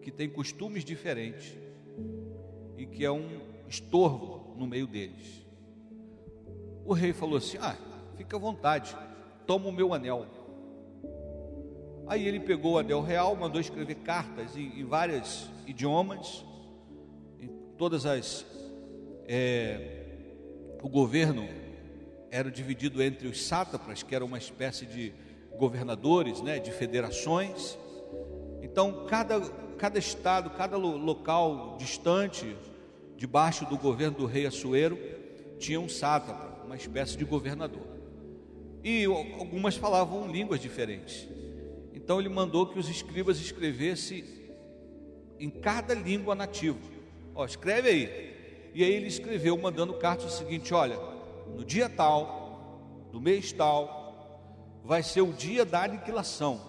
que 0.00 0.10
tem 0.10 0.28
costumes 0.28 0.84
diferentes 0.84 1.56
e 2.76 2.86
que 2.86 3.04
é 3.04 3.10
um 3.10 3.40
estorvo 3.68 4.54
no 4.56 4.66
meio 4.66 4.86
deles. 4.86 5.46
O 6.84 6.92
rei 6.92 7.12
falou 7.12 7.36
assim: 7.36 7.58
Ah, 7.60 7.76
fica 8.16 8.36
à 8.36 8.40
vontade, 8.40 8.96
toma 9.46 9.68
o 9.68 9.72
meu 9.72 9.94
anel. 9.94 10.26
Aí 12.06 12.26
ele 12.26 12.40
pegou 12.40 12.72
o 12.72 12.78
anel 12.78 13.00
real, 13.00 13.36
mandou 13.36 13.60
escrever 13.60 13.96
cartas 13.96 14.56
em, 14.56 14.80
em 14.80 14.84
vários 14.84 15.48
idiomas, 15.66 16.44
em 17.40 17.48
todas 17.78 18.04
as. 18.06 18.44
É, 19.26 20.00
o 20.82 20.88
governo 20.88 21.46
era 22.32 22.50
dividido 22.50 23.02
entre 23.02 23.28
os 23.28 23.44
sátrapas, 23.44 24.02
que 24.02 24.14
eram 24.14 24.26
uma 24.26 24.38
espécie 24.38 24.86
de 24.86 25.12
governadores, 25.58 26.40
né, 26.40 26.58
de 26.58 26.72
federações. 26.72 27.78
Então, 28.62 29.04
cada, 29.06 29.38
cada 29.76 29.98
estado, 29.98 30.48
cada 30.48 30.78
local 30.78 31.76
distante, 31.78 32.56
debaixo 33.18 33.66
do 33.66 33.76
governo 33.76 34.16
do 34.16 34.26
rei 34.26 34.46
Assuero, 34.46 34.98
tinha 35.58 35.78
um 35.78 35.90
sátrapa, 35.90 36.64
uma 36.64 36.74
espécie 36.74 37.18
de 37.18 37.24
governador. 37.26 37.86
E 38.82 39.04
algumas 39.04 39.76
falavam 39.76 40.26
línguas 40.26 40.58
diferentes. 40.58 41.28
Então 41.92 42.18
ele 42.18 42.30
mandou 42.30 42.66
que 42.66 42.78
os 42.78 42.88
escribas 42.88 43.38
escrevessem 43.38 44.24
em 45.38 45.50
cada 45.50 45.94
língua 45.94 46.34
nativa. 46.34 46.78
Ó, 47.34 47.44
escreve 47.44 47.88
aí. 47.90 48.32
E 48.74 48.82
aí 48.82 48.92
ele 48.92 49.06
escreveu, 49.06 49.56
mandando 49.56 49.92
carta 49.94 50.24
o 50.24 50.30
seguinte: 50.30 50.74
olha, 50.74 51.11
no 51.48 51.64
dia 51.64 51.88
tal, 51.88 53.08
do 53.10 53.20
mês 53.20 53.52
tal, 53.52 54.02
vai 54.84 55.02
ser 55.02 55.20
o 55.20 55.32
dia 55.32 55.64
da 55.64 55.82
aniquilação. 55.82 56.60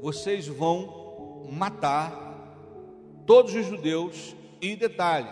Vocês 0.00 0.46
vão 0.46 1.46
matar 1.50 2.12
todos 3.26 3.54
os 3.54 3.66
judeus 3.66 4.34
e 4.60 4.74
detalhe, 4.74 5.28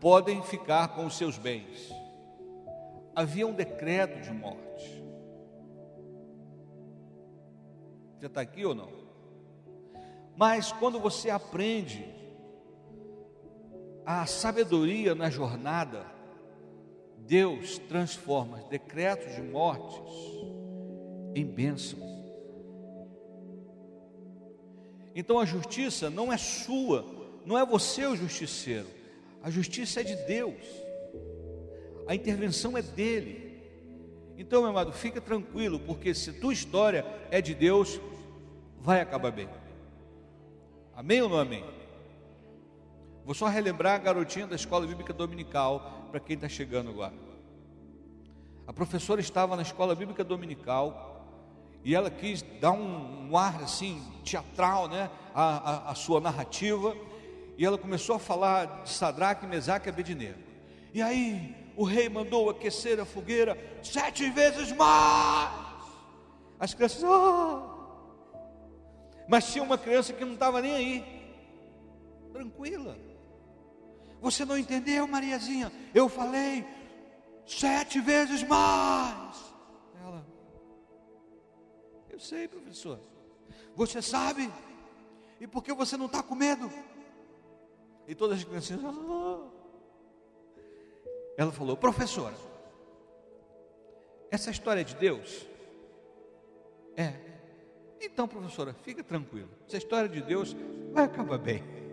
podem 0.00 0.42
ficar 0.42 0.88
com 0.94 1.06
os 1.06 1.16
seus 1.16 1.38
bens. 1.38 1.90
Havia 3.14 3.46
um 3.46 3.52
decreto 3.52 4.20
de 4.20 4.30
morte. 4.30 5.02
Você 8.18 8.26
está 8.26 8.40
aqui 8.40 8.64
ou 8.64 8.74
não? 8.74 8.88
Mas 10.36 10.72
quando 10.72 10.98
você 10.98 11.30
aprende 11.30 12.04
a 14.04 14.26
sabedoria 14.26 15.14
na 15.14 15.30
jornada, 15.30 16.13
Deus 17.26 17.78
transforma 17.78 18.58
decretos 18.68 19.34
de 19.34 19.42
mortes 19.42 20.12
em 21.34 21.44
bênçãos. 21.44 22.02
Então 25.14 25.38
a 25.38 25.44
justiça 25.44 26.10
não 26.10 26.32
é 26.32 26.36
sua, 26.36 27.04
não 27.46 27.58
é 27.58 27.64
você 27.64 28.04
o 28.06 28.16
justiceiro, 28.16 28.88
a 29.42 29.50
justiça 29.50 30.00
é 30.00 30.04
de 30.04 30.16
Deus, 30.16 30.64
a 32.06 32.14
intervenção 32.14 32.76
é 32.76 32.82
dele. 32.82 33.44
Então, 34.36 34.62
meu 34.62 34.70
amado, 34.70 34.92
fica 34.92 35.20
tranquilo, 35.20 35.78
porque 35.78 36.12
se 36.12 36.32
tua 36.32 36.52
história 36.52 37.06
é 37.30 37.40
de 37.40 37.54
Deus, 37.54 38.00
vai 38.80 39.00
acabar 39.00 39.30
bem. 39.30 39.48
Amém 40.94 41.22
ou 41.22 41.28
não 41.28 41.38
amém? 41.38 41.64
Vou 43.24 43.34
só 43.34 43.46
relembrar 43.46 43.94
a 43.94 43.98
garotinha 43.98 44.46
da 44.46 44.56
escola 44.56 44.86
bíblica 44.86 45.12
dominical 45.12 46.03
para 46.14 46.20
quem 46.20 46.36
está 46.36 46.48
chegando 46.48 46.90
agora. 46.90 47.12
A 48.68 48.72
professora 48.72 49.20
estava 49.20 49.56
na 49.56 49.62
escola 49.62 49.96
bíblica 49.96 50.22
dominical 50.22 51.28
e 51.82 51.92
ela 51.92 52.08
quis 52.08 52.40
dar 52.60 52.70
um, 52.70 53.30
um 53.30 53.36
ar 53.36 53.60
assim 53.64 54.00
teatral, 54.22 54.86
né, 54.86 55.10
a, 55.34 55.88
a, 55.88 55.90
a 55.90 55.94
sua 55.96 56.20
narrativa 56.20 56.96
e 57.58 57.66
ela 57.66 57.76
começou 57.76 58.14
a 58.14 58.20
falar 58.20 58.84
de 58.84 58.90
Sadraque, 58.90 59.44
Mesaque 59.44 59.88
e 59.88 59.90
Abednego. 59.90 60.38
E 60.92 61.02
aí 61.02 61.72
o 61.76 61.82
rei 61.82 62.08
mandou 62.08 62.48
aquecer 62.48 63.00
a 63.00 63.04
fogueira 63.04 63.58
sete 63.82 64.30
vezes 64.30 64.70
mais. 64.70 65.50
As 66.60 66.74
crianças, 66.74 67.02
oh! 67.02 67.60
mas 69.28 69.52
tinha 69.52 69.64
uma 69.64 69.76
criança 69.76 70.12
que 70.12 70.24
não 70.24 70.34
estava 70.34 70.62
nem 70.62 70.76
aí, 70.76 71.04
tranquila. 72.32 72.96
Você 74.24 74.42
não 74.42 74.56
entendeu, 74.56 75.06
Mariazinha? 75.06 75.70
Eu 75.94 76.08
falei 76.08 76.66
sete 77.46 78.00
vezes 78.00 78.42
mais. 78.42 79.36
Ela, 80.02 80.26
eu 82.08 82.18
sei, 82.18 82.48
professor. 82.48 82.98
Você 83.76 84.00
sabe? 84.00 84.50
E 85.38 85.46
por 85.46 85.62
que 85.62 85.74
você 85.74 85.98
não 85.98 86.06
está 86.06 86.22
com 86.22 86.34
medo? 86.34 86.72
E 88.08 88.14
todas 88.14 88.38
as 88.38 88.44
crianças. 88.44 88.80
Ah. 88.82 89.46
Ela 91.36 91.52
falou, 91.52 91.76
professora, 91.76 92.34
essa 94.30 94.50
história 94.50 94.80
é 94.80 94.84
de 94.84 94.94
Deus? 94.94 95.46
É. 96.96 97.12
Então, 98.00 98.26
professora, 98.26 98.72
fica 98.72 99.04
tranquila. 99.04 99.50
Essa 99.68 99.76
história 99.76 100.08
de 100.08 100.22
Deus 100.22 100.56
vai 100.94 101.04
acabar 101.04 101.36
bem. 101.36 101.83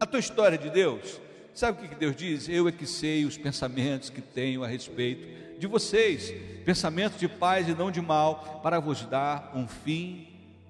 A 0.00 0.06
tua 0.06 0.20
história 0.20 0.56
de 0.56 0.70
Deus, 0.70 1.20
sabe 1.52 1.84
o 1.84 1.88
que 1.88 1.94
Deus 1.94 2.14
diz? 2.14 2.48
Eu 2.48 2.68
é 2.68 2.72
que 2.72 2.86
sei 2.86 3.24
os 3.24 3.36
pensamentos 3.36 4.10
que 4.10 4.20
tenho 4.20 4.62
a 4.62 4.68
respeito 4.68 5.58
de 5.58 5.66
vocês, 5.66 6.32
pensamentos 6.64 7.18
de 7.18 7.28
paz 7.28 7.68
e 7.68 7.74
não 7.74 7.90
de 7.90 8.00
mal, 8.00 8.60
para 8.62 8.78
vos 8.78 9.02
dar 9.02 9.52
um 9.56 9.66
fim 9.66 10.28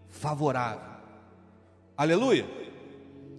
favorável. 0.09 0.89
Aleluia. 1.95 2.47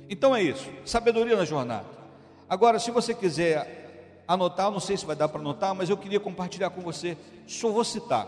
Então 0.07 0.35
é 0.35 0.43
isso, 0.43 0.69
sabedoria 0.85 1.35
na 1.35 1.45
jornada. 1.45 1.87
Agora, 2.47 2.77
se 2.77 2.91
você 2.91 3.13
quiser 3.13 4.23
anotar, 4.27 4.69
não 4.69 4.79
sei 4.79 4.95
se 4.95 5.05
vai 5.05 5.15
dar 5.15 5.27
para 5.27 5.41
anotar, 5.41 5.73
mas 5.73 5.89
eu 5.89 5.97
queria 5.97 6.19
compartilhar 6.19 6.69
com 6.69 6.81
você, 6.81 7.17
só 7.47 7.71
vou 7.71 7.83
citar 7.83 8.27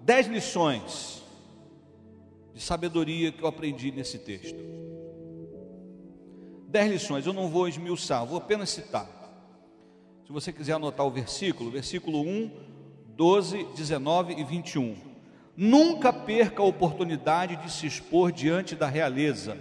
dez 0.00 0.26
lições 0.26 1.22
de 2.52 2.60
sabedoria 2.60 3.30
que 3.30 3.42
eu 3.42 3.46
aprendi 3.46 3.92
nesse 3.92 4.18
texto. 4.18 4.58
Dez 6.70 6.90
lições, 6.90 7.26
eu 7.26 7.32
não 7.32 7.48
vou 7.48 7.68
esmiuçar, 7.68 8.24
vou 8.24 8.38
apenas 8.38 8.70
citar. 8.70 9.06
Se 10.24 10.32
você 10.32 10.52
quiser 10.52 10.74
anotar 10.74 11.04
o 11.04 11.10
versículo, 11.10 11.70
versículo 11.70 12.20
1, 12.22 12.50
12, 13.16 13.64
19 13.74 14.34
e 14.34 14.44
21. 14.44 14.96
Nunca 15.56 16.12
perca 16.12 16.62
a 16.62 16.64
oportunidade 16.64 17.56
de 17.56 17.72
se 17.72 17.86
expor 17.86 18.30
diante 18.30 18.76
da 18.76 18.86
realeza 18.86 19.58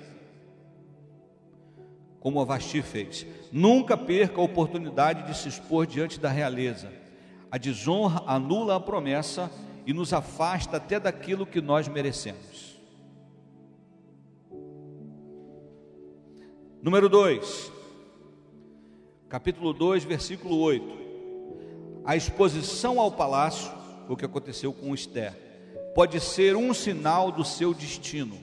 como 2.20 2.42
a 2.42 2.46
Vasti 2.46 2.82
fez. 2.82 3.26
Nunca 3.52 3.98
perca 3.98 4.40
a 4.40 4.44
oportunidade 4.44 5.24
de 5.24 5.38
se 5.38 5.48
expor 5.48 5.88
diante 5.88 6.20
da 6.20 6.30
realeza. 6.30 6.92
A 7.50 7.58
desonra 7.58 8.22
anula 8.28 8.76
a 8.76 8.80
promessa 8.80 9.52
e 9.86 9.94
nos 9.94 10.14
afasta 10.14 10.78
até 10.78 11.00
daquilo 11.00 11.46
que 11.46 11.62
nós 11.62 11.88
merecemos. 11.88 12.69
Número 16.82 17.10
2, 17.10 17.74
capítulo 19.28 19.74
2, 19.74 20.06
versículo 20.06 20.58
8. 20.60 20.86
A 22.06 22.16
exposição 22.16 23.02
ao 23.02 23.12
palácio, 23.12 23.70
o 24.08 24.16
que 24.16 24.24
aconteceu 24.24 24.72
com 24.72 24.96
Esther, 24.96 25.34
pode 25.94 26.22
ser 26.22 26.56
um 26.56 26.74
sinal 26.74 27.34
do 27.34 27.44
seu 27.44 27.74
destino. 27.74 28.40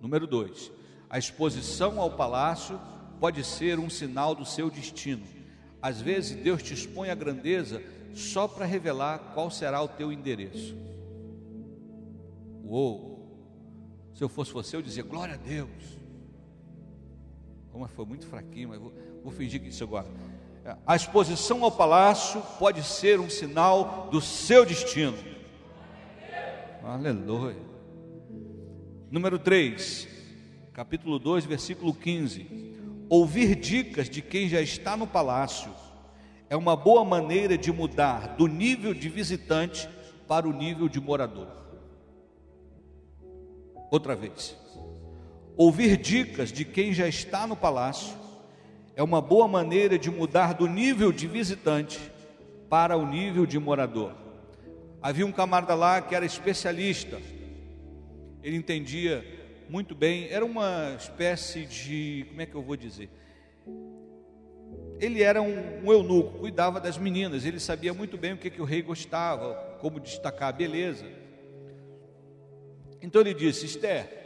Número 0.00 0.26
2. 0.26 0.72
A 1.10 1.18
exposição 1.18 2.00
ao 2.00 2.12
palácio 2.12 2.80
pode 3.20 3.44
ser 3.44 3.78
um 3.78 3.90
sinal 3.90 4.34
do 4.34 4.46
seu 4.46 4.70
destino. 4.70 5.26
Às 5.82 6.00
vezes 6.00 6.34
Deus 6.42 6.62
te 6.62 6.72
expõe 6.72 7.10
a 7.10 7.14
grandeza 7.14 7.82
só 8.14 8.48
para 8.48 8.64
revelar 8.64 9.32
qual 9.34 9.50
será 9.50 9.82
o 9.82 9.88
teu 9.88 10.10
endereço. 10.10 10.74
Uou! 12.64 13.10
Se 14.14 14.24
eu 14.24 14.30
fosse 14.30 14.50
você, 14.50 14.76
eu 14.76 14.82
dizia 14.82 15.02
glória 15.02 15.34
a 15.34 15.36
Deus. 15.36 15.99
Mas 17.80 17.90
foi 17.92 18.04
muito 18.04 18.26
fraquinho, 18.26 18.68
mas 18.68 18.78
vou, 18.78 18.92
vou 19.22 19.32
fingir 19.32 19.58
que 19.58 19.68
isso 19.68 19.82
agora. 19.82 20.06
A 20.86 20.94
exposição 20.94 21.64
ao 21.64 21.72
palácio 21.72 22.42
pode 22.58 22.82
ser 22.82 23.18
um 23.18 23.30
sinal 23.30 24.10
do 24.12 24.20
seu 24.20 24.66
destino. 24.66 25.16
Aleluia. 26.84 27.56
Número 29.10 29.38
3, 29.38 30.06
capítulo 30.74 31.18
2, 31.18 31.46
versículo 31.46 31.94
15. 31.94 32.76
Ouvir 33.08 33.56
dicas 33.56 34.10
de 34.10 34.20
quem 34.20 34.46
já 34.46 34.60
está 34.60 34.94
no 34.94 35.06
palácio 35.06 35.72
é 36.50 36.56
uma 36.56 36.76
boa 36.76 37.02
maneira 37.02 37.56
de 37.56 37.72
mudar 37.72 38.36
do 38.36 38.46
nível 38.46 38.92
de 38.92 39.08
visitante 39.08 39.88
para 40.28 40.46
o 40.46 40.52
nível 40.52 40.86
de 40.86 41.00
morador. 41.00 41.48
Outra 43.90 44.14
vez. 44.14 44.54
Ouvir 45.60 45.98
dicas 45.98 46.50
de 46.50 46.64
quem 46.64 46.90
já 46.90 47.06
está 47.06 47.46
no 47.46 47.54
palácio 47.54 48.16
é 48.96 49.02
uma 49.02 49.20
boa 49.20 49.46
maneira 49.46 49.98
de 49.98 50.10
mudar 50.10 50.54
do 50.54 50.66
nível 50.66 51.12
de 51.12 51.26
visitante 51.26 52.00
para 52.70 52.96
o 52.96 53.06
nível 53.06 53.44
de 53.44 53.58
morador. 53.58 54.14
Havia 55.02 55.26
um 55.26 55.30
camarada 55.30 55.74
lá 55.74 56.00
que 56.00 56.14
era 56.14 56.24
especialista, 56.24 57.20
ele 58.42 58.56
entendia 58.56 59.22
muito 59.68 59.94
bem, 59.94 60.28
era 60.30 60.46
uma 60.46 60.96
espécie 60.98 61.66
de, 61.66 62.24
como 62.30 62.40
é 62.40 62.46
que 62.46 62.54
eu 62.54 62.62
vou 62.62 62.74
dizer? 62.74 63.10
Ele 64.98 65.22
era 65.22 65.42
um, 65.42 65.84
um 65.84 65.92
eunuco, 65.92 66.38
cuidava 66.38 66.80
das 66.80 66.96
meninas, 66.96 67.44
ele 67.44 67.60
sabia 67.60 67.92
muito 67.92 68.16
bem 68.16 68.32
o 68.32 68.38
que, 68.38 68.48
que 68.48 68.62
o 68.62 68.64
rei 68.64 68.80
gostava, 68.80 69.76
como 69.78 70.00
destacar 70.00 70.48
a 70.48 70.52
beleza. 70.52 71.04
Então 73.02 73.20
ele 73.20 73.34
disse: 73.34 73.66
Esther, 73.66 74.19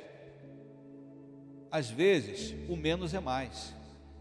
às 1.74 1.90
vezes 1.90 2.54
o 2.68 2.76
menos 2.76 3.14
é 3.14 3.18
mais. 3.18 3.74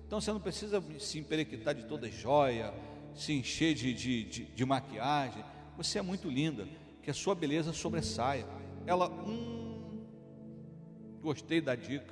Então 0.07 0.19
você 0.19 0.33
não 0.33 0.39
precisa 0.39 0.83
se 0.99 1.19
emperequitar 1.19 1.75
de 1.75 1.83
toda 1.83 2.09
joia, 2.09 2.73
se 3.13 3.31
encher 3.31 3.75
de, 3.75 3.93
de, 3.93 4.23
de, 4.23 4.45
de 4.45 4.65
maquiagem. 4.65 5.45
Você 5.77 5.99
é 5.99 6.01
muito 6.01 6.27
linda, 6.27 6.67
que 7.03 7.11
a 7.11 7.13
sua 7.13 7.35
beleza 7.35 7.71
sobressaia. 7.71 8.47
Ela, 8.87 9.07
hum, 9.07 10.03
gostei 11.21 11.61
da 11.61 11.75
dica. 11.75 12.11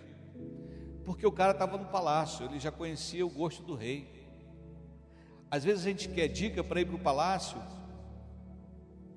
Porque 1.04 1.25
o 1.25 1.32
cara 1.32 1.54
estava 1.54 1.75
no 1.75 1.86
palácio, 1.86 2.45
ele 2.45 2.60
já 2.60 2.71
conhecia 2.71 3.25
o 3.25 3.30
gosto 3.30 3.63
do 3.63 3.73
rei. 3.73 4.08
Às 5.49 5.63
vezes 5.63 5.84
a 5.84 5.89
gente 5.89 6.08
quer 6.10 6.27
dica 6.27 6.63
para 6.63 6.82
ir 6.82 6.86
para 6.86 6.97
o 6.97 6.99
palácio 6.99 7.60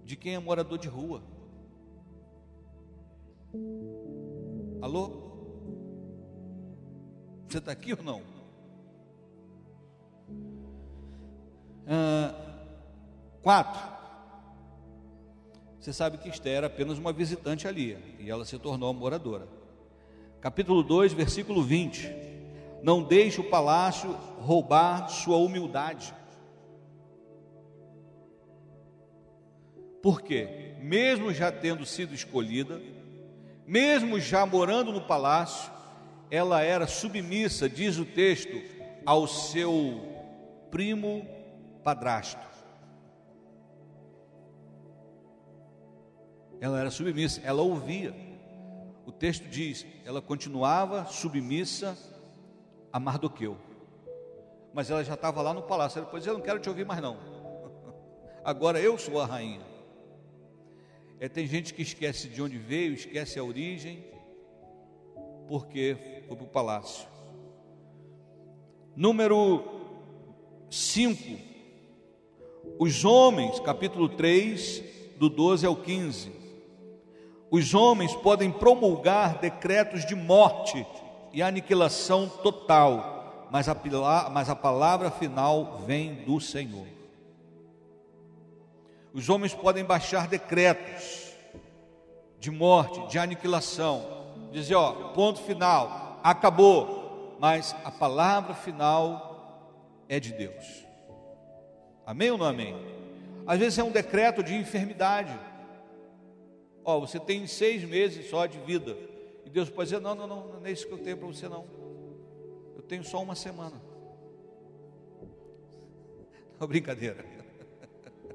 de 0.03 0.17
quem 0.17 0.37
é 0.37 0.39
morador 0.39 0.79
de 0.79 0.89
rua. 0.89 1.23
Alô? 4.81 5.24
Você 7.55 7.59
está 7.59 7.71
aqui 7.71 7.93
ou 7.93 8.03
não? 8.03 8.21
Ah, 11.87 12.35
quatro. 13.43 13.81
Você 15.79 15.93
sabe 15.93 16.19
que 16.19 16.29
Esther 16.29 16.57
era 16.57 16.67
apenas 16.67 16.99
uma 16.99 17.13
visitante 17.13 17.69
ali, 17.69 17.97
e 18.19 18.29
ela 18.29 18.45
se 18.45 18.59
tornou 18.59 18.93
moradora. 18.93 19.47
Capítulo 20.41 20.83
2, 20.83 21.13
versículo 21.13 21.63
20. 21.63 22.13
Não 22.83 23.05
deixe 23.05 23.41
o 23.41 23.49
palácio 23.49 24.11
roubar 24.41 25.09
sua 25.09 25.37
humildade. 25.37 26.13
Porque, 30.03 30.75
mesmo 30.81 31.33
já 31.33 31.53
tendo 31.53 31.87
sido 31.87 32.15
escolhida, 32.15 32.83
mesmo 33.65 34.19
já 34.19 34.45
morando 34.45 34.91
no 34.91 35.03
palácio, 35.03 35.73
ela 36.35 36.63
era 36.63 36.87
submissa, 36.87 37.69
diz 37.69 37.99
o 37.99 38.05
texto, 38.05 38.61
ao 39.05 39.27
seu 39.27 40.01
primo 40.71 41.27
padrasto. 41.83 42.55
ela 46.65 46.81
era 46.81 46.91
submissa, 46.91 47.43
ela 47.45 47.61
ouvia. 47.61 48.15
O 49.05 49.13
texto 49.13 49.47
diz, 49.47 49.87
ela 50.03 50.23
continuava 50.23 51.05
submissa 51.05 51.95
a 52.91 52.99
Mardoqueu. 52.99 53.59
Mas 54.73 54.91
ela 54.91 55.05
já 55.05 55.13
estava 55.13 55.43
lá 55.43 55.53
no 55.53 55.63
palácio. 55.63 55.99
Ela 55.99 56.11
disse: 56.15 56.27
Eu 56.27 56.35
não 56.35 56.41
quero 56.41 56.59
te 56.59 56.71
ouvir 56.71 56.87
mais, 56.87 57.03
não. 57.03 57.19
Agora 58.43 58.81
eu 58.81 58.97
sou 58.97 59.21
a 59.21 59.27
rainha. 59.27 59.61
É, 61.21 61.29
tem 61.29 61.47
gente 61.47 61.75
que 61.75 61.83
esquece 61.83 62.29
de 62.29 62.41
onde 62.41 62.57
veio, 62.57 62.95
esquece 62.95 63.39
a 63.39 63.45
origem, 63.45 64.03
porque 65.47 66.14
foi 66.27 66.37
para 66.37 66.45
o 66.45 66.49
palácio. 66.49 67.07
Número 68.97 69.65
5. 70.71 71.39
Os 72.79 73.05
homens, 73.05 73.61
capítulo 73.61 74.09
3, 74.09 74.83
do 75.19 75.29
12 75.29 75.67
ao 75.67 75.77
15 75.77 76.45
os 77.55 77.73
homens 77.73 78.13
podem 78.17 78.51
promulgar 78.51 79.39
decretos 79.39 80.05
de 80.05 80.17
morte 80.17 80.85
e 81.33 81.41
aniquilação 81.41 82.29
total, 82.29 83.47
mas 83.49 83.69
a, 83.69 83.77
mas 84.29 84.51
a 84.51 84.57
palavra 84.57 85.09
final 85.09 85.79
vem 85.87 86.15
do 86.25 86.41
Senhor. 86.41 86.89
Os 89.13 89.29
homens 89.29 89.55
podem 89.55 89.85
baixar 89.85 90.27
decretos 90.27 91.33
de 92.41 92.51
morte, 92.51 93.07
de 93.07 93.21
aniquilação, 93.21 94.05
dizer, 94.51 94.75
ó, 94.75 95.13
ponto 95.13 95.41
final, 95.41 96.04
acabou, 96.25 97.37
mas 97.39 97.77
a 97.85 97.93
palavra 97.93 98.55
final 98.55 100.03
é 100.09 100.19
de 100.19 100.33
Deus. 100.33 100.85
Amém 102.05 102.33
ou 102.33 102.39
não 102.39 102.47
amém? 102.47 102.75
Às 103.47 103.61
vezes 103.61 103.79
é 103.79 103.85
um 103.85 103.93
decreto 103.93 104.43
de 104.43 104.55
enfermidade 104.55 105.39
Ó, 106.85 107.01
você 107.01 107.19
tem 107.19 107.47
seis 107.47 107.83
meses 107.83 108.29
só 108.29 108.45
de 108.45 108.59
vida. 108.61 108.97
E 109.45 109.51
Deus 109.51 109.71
pode 109.71 109.89
dizer: 109.89 110.03
não, 110.03 110.15
não, 110.15 110.27
não, 110.27 110.49
não 110.49 110.67
é 110.67 110.71
isso 110.71 110.87
que 110.87 110.93
eu 110.93 110.99
tenho 110.99 111.17
para 111.17 111.27
você, 111.27 111.49
não. 111.49 111.65
Eu 112.77 112.83
tenho 112.83 113.03
só 113.03 113.23
uma 113.23 113.35
semana. 113.35 113.81
Não, 116.61 116.69
brincadeira. 116.69 117.25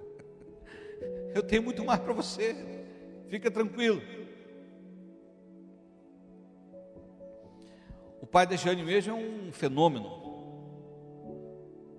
Eu 1.34 1.44
tenho 1.44 1.64
muito 1.64 1.86
mais 1.86 2.02
para 2.02 2.12
você. 2.12 2.56
Fica 3.30 3.52
tranquilo. 3.52 4.02
Pai 8.32 8.48
da 8.48 8.56
Jane 8.56 8.84
mesmo 8.84 9.14
é 9.14 9.16
um 9.16 9.52
fenômeno. 9.52 10.20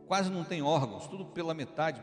Quase 0.07 0.31
não 0.31 0.45
tem 0.45 0.63
órgãos, 0.63 1.07
tudo 1.07 1.27
pela 1.27 1.55
metade, 1.55 2.03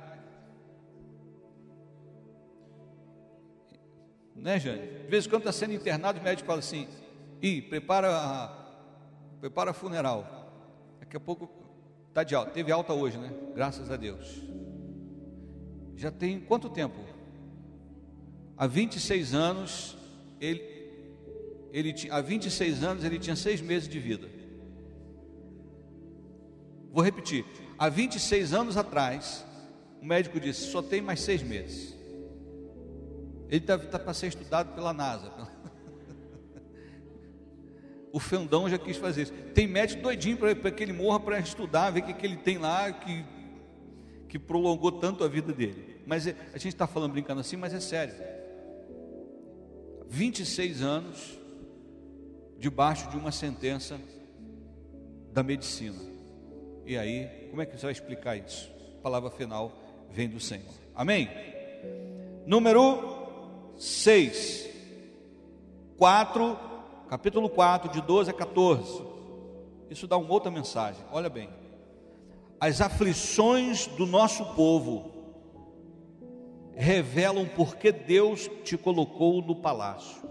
Né, 4.37 4.59
Jane? 4.59 4.87
De 4.87 5.07
vez 5.07 5.25
em 5.25 5.29
quando 5.29 5.41
está 5.41 5.51
sendo 5.51 5.73
internado, 5.73 6.19
o 6.19 6.23
médico 6.23 6.45
fala 6.45 6.59
assim: 6.59 6.87
Ih, 7.41 7.61
prepara, 7.61 8.49
prepara 9.39 9.73
funeral. 9.73 10.51
Daqui 10.99 11.17
a 11.17 11.19
pouco 11.19 11.49
está 12.09 12.23
de 12.23 12.35
alta. 12.35 12.51
Teve 12.51 12.71
alta 12.71 12.93
hoje, 12.93 13.17
né? 13.17 13.33
Graças 13.55 13.89
a 13.91 13.97
Deus. 13.97 14.43
Já 15.95 16.11
tem 16.11 16.39
quanto 16.39 16.69
tempo? 16.69 16.99
Há 18.55 18.67
26 18.67 19.33
anos, 19.33 19.97
ele, 20.39 20.61
ele 21.71 21.93
há 22.09 22.21
26 22.21 22.83
anos 22.83 23.03
ele 23.03 23.19
tinha 23.19 23.35
seis 23.35 23.61
meses 23.61 23.87
de 23.87 23.99
vida. 23.99 24.29
Vou 26.91 27.03
repetir. 27.03 27.45
Há 27.77 27.89
26 27.89 28.53
anos 28.53 28.77
atrás, 28.77 29.45
o 30.01 30.05
médico 30.05 30.39
disse: 30.39 30.67
só 30.71 30.81
tem 30.81 31.01
mais 31.01 31.19
seis 31.19 31.43
meses. 31.43 31.95
Ele 33.49 33.57
está 33.57 33.77
tá 33.77 33.99
para 33.99 34.13
ser 34.13 34.27
estudado 34.27 34.73
pela 34.73 34.93
NASA. 34.93 35.31
O 38.09 38.19
Fendão 38.19 38.67
já 38.67 38.79
quis 38.79 38.97
fazer 38.97 39.23
isso. 39.23 39.33
Tem 39.53 39.67
médico 39.67 40.01
doidinho 40.01 40.37
para 40.37 40.71
que 40.71 40.81
ele 40.81 40.93
morra 40.93 41.19
para 41.19 41.39
estudar, 41.39 41.91
ver 41.91 41.99
o 41.99 42.03
que, 42.03 42.13
que 42.13 42.25
ele 42.25 42.37
tem 42.37 42.57
lá, 42.57 42.91
que, 42.91 43.23
que 44.27 44.39
prolongou 44.39 44.91
tanto 44.93 45.23
a 45.23 45.27
vida 45.27 45.53
dele. 45.53 46.01
Mas 46.03 46.25
é, 46.25 46.35
a 46.51 46.57
gente 46.57 46.69
está 46.69 46.87
falando 46.87 47.11
brincando 47.11 47.41
assim, 47.41 47.57
mas 47.57 47.75
é 47.75 47.79
sério. 47.79 48.15
26 50.07 50.81
anos 50.81 51.37
debaixo 52.57 53.09
de 53.09 53.17
uma 53.17 53.31
sentença 53.31 53.99
da 55.31 55.43
medicina. 55.43 55.99
E 56.85 56.97
aí, 56.97 57.47
como 57.49 57.61
é 57.61 57.65
que 57.65 57.77
você 57.77 57.85
vai 57.85 57.91
explicar 57.91 58.35
isso? 58.35 58.71
A 58.99 59.01
palavra 59.01 59.29
final 59.29 59.71
vem 60.09 60.27
do 60.27 60.39
Senhor. 60.39 60.73
Amém? 60.95 61.29
Número 62.45 63.73
6. 63.77 64.67
4, 65.97 66.59
capítulo 67.09 67.49
4, 67.49 67.91
de 67.91 68.01
12 68.01 68.29
a 68.29 68.33
14. 68.33 69.03
Isso 69.89 70.07
dá 70.07 70.17
uma 70.17 70.31
outra 70.31 70.51
mensagem. 70.51 71.03
Olha 71.11 71.29
bem. 71.29 71.49
As 72.59 72.81
aflições 72.81 73.87
do 73.87 74.05
nosso 74.05 74.45
povo 74.53 75.11
revelam 76.75 77.47
porque 77.55 77.91
Deus 77.91 78.49
te 78.63 78.77
colocou 78.77 79.41
no 79.41 79.55
palácio. 79.55 80.21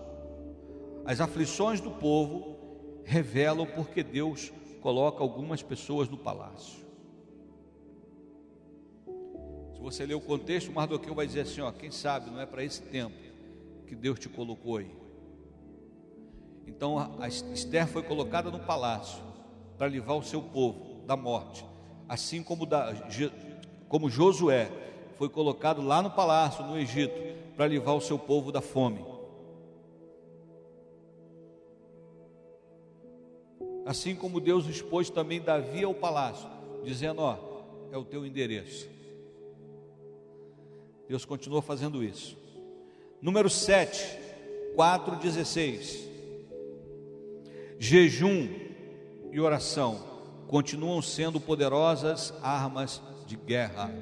As 1.06 1.20
aflições 1.20 1.80
do 1.80 1.90
povo 1.90 2.56
revelam 3.04 3.64
porque 3.64 4.02
Deus 4.02 4.52
coloca 4.80 5.22
algumas 5.22 5.62
pessoas 5.62 6.08
no 6.08 6.16
palácio. 6.16 6.84
Se 9.72 9.80
você 9.80 10.04
ler 10.04 10.14
o 10.14 10.20
contexto, 10.20 10.72
Mardoqueu 10.72 11.14
vai 11.14 11.24
dizer 11.24 11.42
assim: 11.42 11.60
ó, 11.60 11.70
quem 11.70 11.92
sabe 11.92 12.28
não 12.28 12.40
é 12.40 12.46
para 12.46 12.64
esse 12.64 12.82
tempo 12.82 13.14
que 13.86 13.94
Deus 13.94 14.18
te 14.18 14.28
colocou 14.28 14.78
aí. 14.78 14.90
Então 16.66 16.98
a 17.20 17.28
Esther 17.28 17.86
foi 17.86 18.02
colocada 18.02 18.50
no 18.50 18.58
palácio 18.58 19.22
para 19.78 19.86
livrar 19.86 20.16
o 20.16 20.24
seu 20.24 20.42
povo 20.42 21.04
da 21.06 21.16
morte, 21.16 21.64
assim 22.08 22.42
como, 22.42 22.66
da, 22.66 22.92
como 23.88 24.10
Josué 24.10 24.68
foi 25.14 25.28
colocado 25.28 25.80
lá 25.80 26.02
no 26.02 26.10
palácio 26.10 26.64
no 26.64 26.76
Egito 26.76 27.14
para 27.56 27.68
livrar 27.68 27.94
o 27.94 28.00
seu 28.00 28.18
povo 28.18 28.50
da 28.50 28.60
fome. 28.60 29.15
Assim 33.86 34.16
como 34.16 34.40
Deus 34.40 34.66
expôs 34.66 35.08
também 35.08 35.40
Davi 35.40 35.84
ao 35.84 35.94
palácio, 35.94 36.48
dizendo: 36.84 37.22
Ó, 37.22 37.38
é 37.92 37.96
o 37.96 38.04
teu 38.04 38.26
endereço. 38.26 38.88
Deus 41.08 41.24
continua 41.24 41.62
fazendo 41.62 42.02
isso. 42.02 42.36
Número 43.22 43.48
7, 43.48 44.18
4,16. 44.76 46.04
Jejum 47.78 48.48
e 49.30 49.38
oração 49.38 50.04
continuam 50.48 51.00
sendo 51.00 51.38
poderosas 51.38 52.34
armas 52.42 53.00
de 53.24 53.36
guerra. 53.36 53.94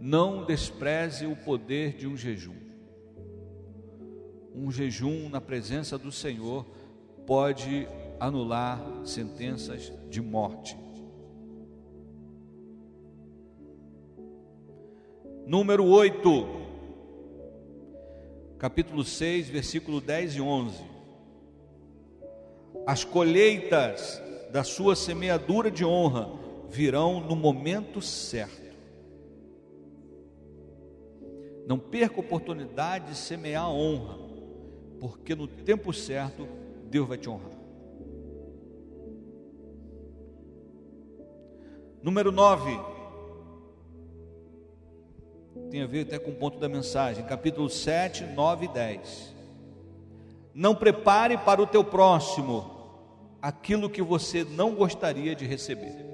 Não 0.00 0.46
despreze 0.46 1.26
o 1.26 1.36
poder 1.36 1.92
de 1.92 2.06
um 2.06 2.16
jejum. 2.16 2.56
Um 4.54 4.72
jejum 4.72 5.28
na 5.28 5.42
presença 5.42 5.98
do 5.98 6.10
Senhor 6.10 6.64
pode 7.26 7.86
anular 8.22 8.80
sentenças 9.04 9.92
de 10.08 10.20
morte. 10.20 10.78
Número 15.44 15.84
8, 15.84 16.46
capítulo 18.60 19.02
6, 19.02 19.48
versículo 19.48 20.00
10 20.00 20.36
e 20.36 20.40
11. 20.40 20.84
As 22.86 23.02
colheitas 23.02 24.22
da 24.52 24.62
sua 24.62 24.94
semeadura 24.94 25.68
de 25.68 25.84
honra 25.84 26.30
virão 26.70 27.18
no 27.18 27.34
momento 27.34 28.00
certo. 28.00 28.76
Não 31.66 31.76
perca 31.76 32.16
a 32.16 32.20
oportunidade 32.20 33.06
de 33.06 33.16
semear 33.16 33.68
honra, 33.68 34.16
porque 35.00 35.34
no 35.34 35.48
tempo 35.48 35.92
certo 35.92 36.46
Deus 36.88 37.08
vai 37.08 37.18
te 37.18 37.28
honrar. 37.28 37.51
Número 42.02 42.32
9. 42.32 42.80
Tem 45.70 45.82
a 45.82 45.86
ver 45.86 46.02
até 46.02 46.18
com 46.18 46.32
o 46.32 46.34
ponto 46.34 46.58
da 46.58 46.68
mensagem, 46.68 47.24
capítulo 47.24 47.70
7, 47.70 48.24
9 48.24 48.64
e 48.64 48.68
10. 48.68 49.34
Não 50.52 50.74
prepare 50.74 51.38
para 51.38 51.62
o 51.62 51.66
teu 51.66 51.84
próximo 51.84 52.70
aquilo 53.40 53.88
que 53.88 54.02
você 54.02 54.42
não 54.44 54.74
gostaria 54.74 55.34
de 55.34 55.46
receber. 55.46 56.04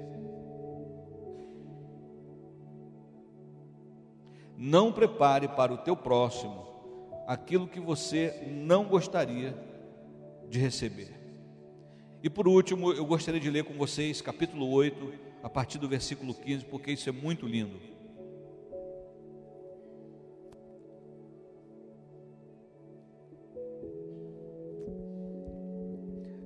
Não 4.55 4.91
prepare 4.91 5.47
para 5.47 5.73
o 5.73 5.77
teu 5.77 5.95
próximo 5.95 6.67
aquilo 7.25 7.67
que 7.67 7.79
você 7.79 8.47
não 8.47 8.85
gostaria 8.85 9.57
de 10.49 10.59
receber. 10.59 11.13
E 12.21 12.29
por 12.29 12.47
último, 12.47 12.91
eu 12.91 13.05
gostaria 13.05 13.39
de 13.39 13.49
ler 13.49 13.63
com 13.63 13.73
vocês 13.73 14.21
capítulo 14.21 14.69
8, 14.69 15.28
a 15.41 15.49
partir 15.49 15.77
do 15.77 15.87
versículo 15.87 16.33
15, 16.33 16.65
porque 16.65 16.91
isso 16.91 17.09
é 17.09 17.11
muito 17.11 17.45
lindo. 17.45 17.79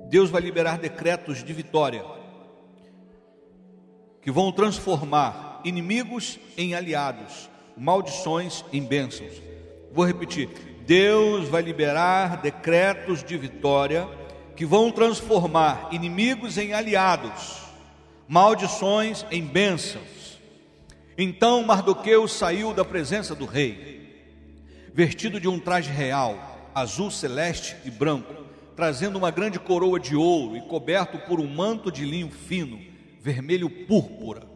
Deus 0.10 0.30
vai 0.30 0.42
liberar 0.42 0.78
decretos 0.78 1.44
de 1.44 1.52
vitória 1.54 2.06
que 4.22 4.30
vão 4.30 4.52
transformar 4.52 5.60
inimigos 5.66 6.40
em 6.56 6.76
aliados, 6.76 7.50
maldições 7.76 8.64
em 8.72 8.84
bênçãos. 8.84 9.42
Vou 9.92 10.06
repetir: 10.06 10.50
Deus 10.86 11.50
vai 11.50 11.64
liberar 11.64 12.44
decretos 12.44 13.24
de 13.24 13.36
vitória 13.38 14.08
que 14.56 14.68
vão 14.68 14.92
transformar 14.92 15.90
inimigos 15.92 16.60
em 16.60 16.74
aliados 16.74 17.63
maldições 18.28 19.26
em 19.32 19.46
bênçãos. 19.46 20.40
Então 21.18 21.64
Mardoqueu 21.64 22.28
saiu 22.28 22.74
da 22.74 22.84
presença 22.84 23.36
do 23.36 23.46
rei, 23.46 24.28
vestido 24.94 25.40
de 25.40 25.48
um 25.48 25.60
traje 25.60 25.92
real, 25.92 26.72
azul 26.74 27.12
celeste 27.12 27.76
e 27.86 27.92
branco, 27.92 28.44
trazendo 28.76 29.18
uma 29.18 29.30
grande 29.30 29.60
coroa 29.60 30.00
de 30.00 30.16
ouro 30.16 30.58
e 30.58 30.62
coberto 30.62 31.20
por 31.20 31.40
um 31.40 31.48
manto 31.48 31.92
de 31.92 32.04
linho 32.04 32.32
fino, 32.32 32.80
vermelho 33.20 33.70
púrpura. 33.70 34.48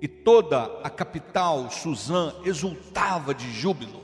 E 0.00 0.08
toda 0.08 0.64
a 0.82 0.90
capital, 0.90 1.70
Suzã, 1.70 2.34
exultava 2.44 3.34
de 3.34 3.50
júbilo. 3.52 4.02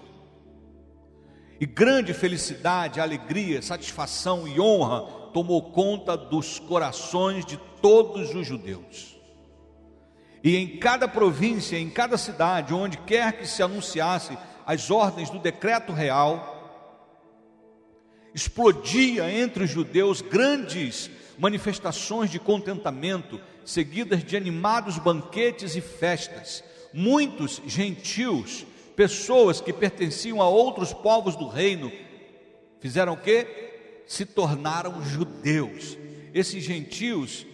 E 1.58 1.66
grande 1.66 2.14
felicidade, 2.14 3.00
alegria, 3.00 3.60
satisfação 3.60 4.48
e 4.48 4.58
honra 4.60 5.19
tomou 5.32 5.70
conta 5.70 6.16
dos 6.16 6.58
corações 6.58 7.44
de 7.44 7.56
todos 7.80 8.34
os 8.34 8.46
judeus. 8.46 9.16
E 10.42 10.56
em 10.56 10.78
cada 10.78 11.06
província, 11.06 11.76
em 11.76 11.90
cada 11.90 12.16
cidade, 12.16 12.72
onde 12.72 12.96
quer 12.98 13.38
que 13.38 13.46
se 13.46 13.62
anunciasse 13.62 14.36
as 14.66 14.90
ordens 14.90 15.28
do 15.28 15.38
decreto 15.38 15.92
real, 15.92 16.58
explodia 18.34 19.30
entre 19.30 19.64
os 19.64 19.70
judeus 19.70 20.20
grandes 20.20 21.10
manifestações 21.38 22.30
de 22.30 22.38
contentamento, 22.38 23.40
seguidas 23.64 24.22
de 24.22 24.36
animados 24.36 24.98
banquetes 24.98 25.74
e 25.76 25.80
festas. 25.80 26.62
Muitos 26.92 27.60
gentios, 27.66 28.64
pessoas 28.96 29.60
que 29.60 29.72
pertenciam 29.72 30.40
a 30.40 30.48
outros 30.48 30.92
povos 30.92 31.36
do 31.36 31.48
reino, 31.48 31.90
fizeram 32.78 33.14
o 33.14 33.16
quê? 33.16 33.69
Se 34.06 34.24
tornaram 34.26 35.02
judeus. 35.02 35.96
Esses 36.32 36.62
gentios 36.62 37.46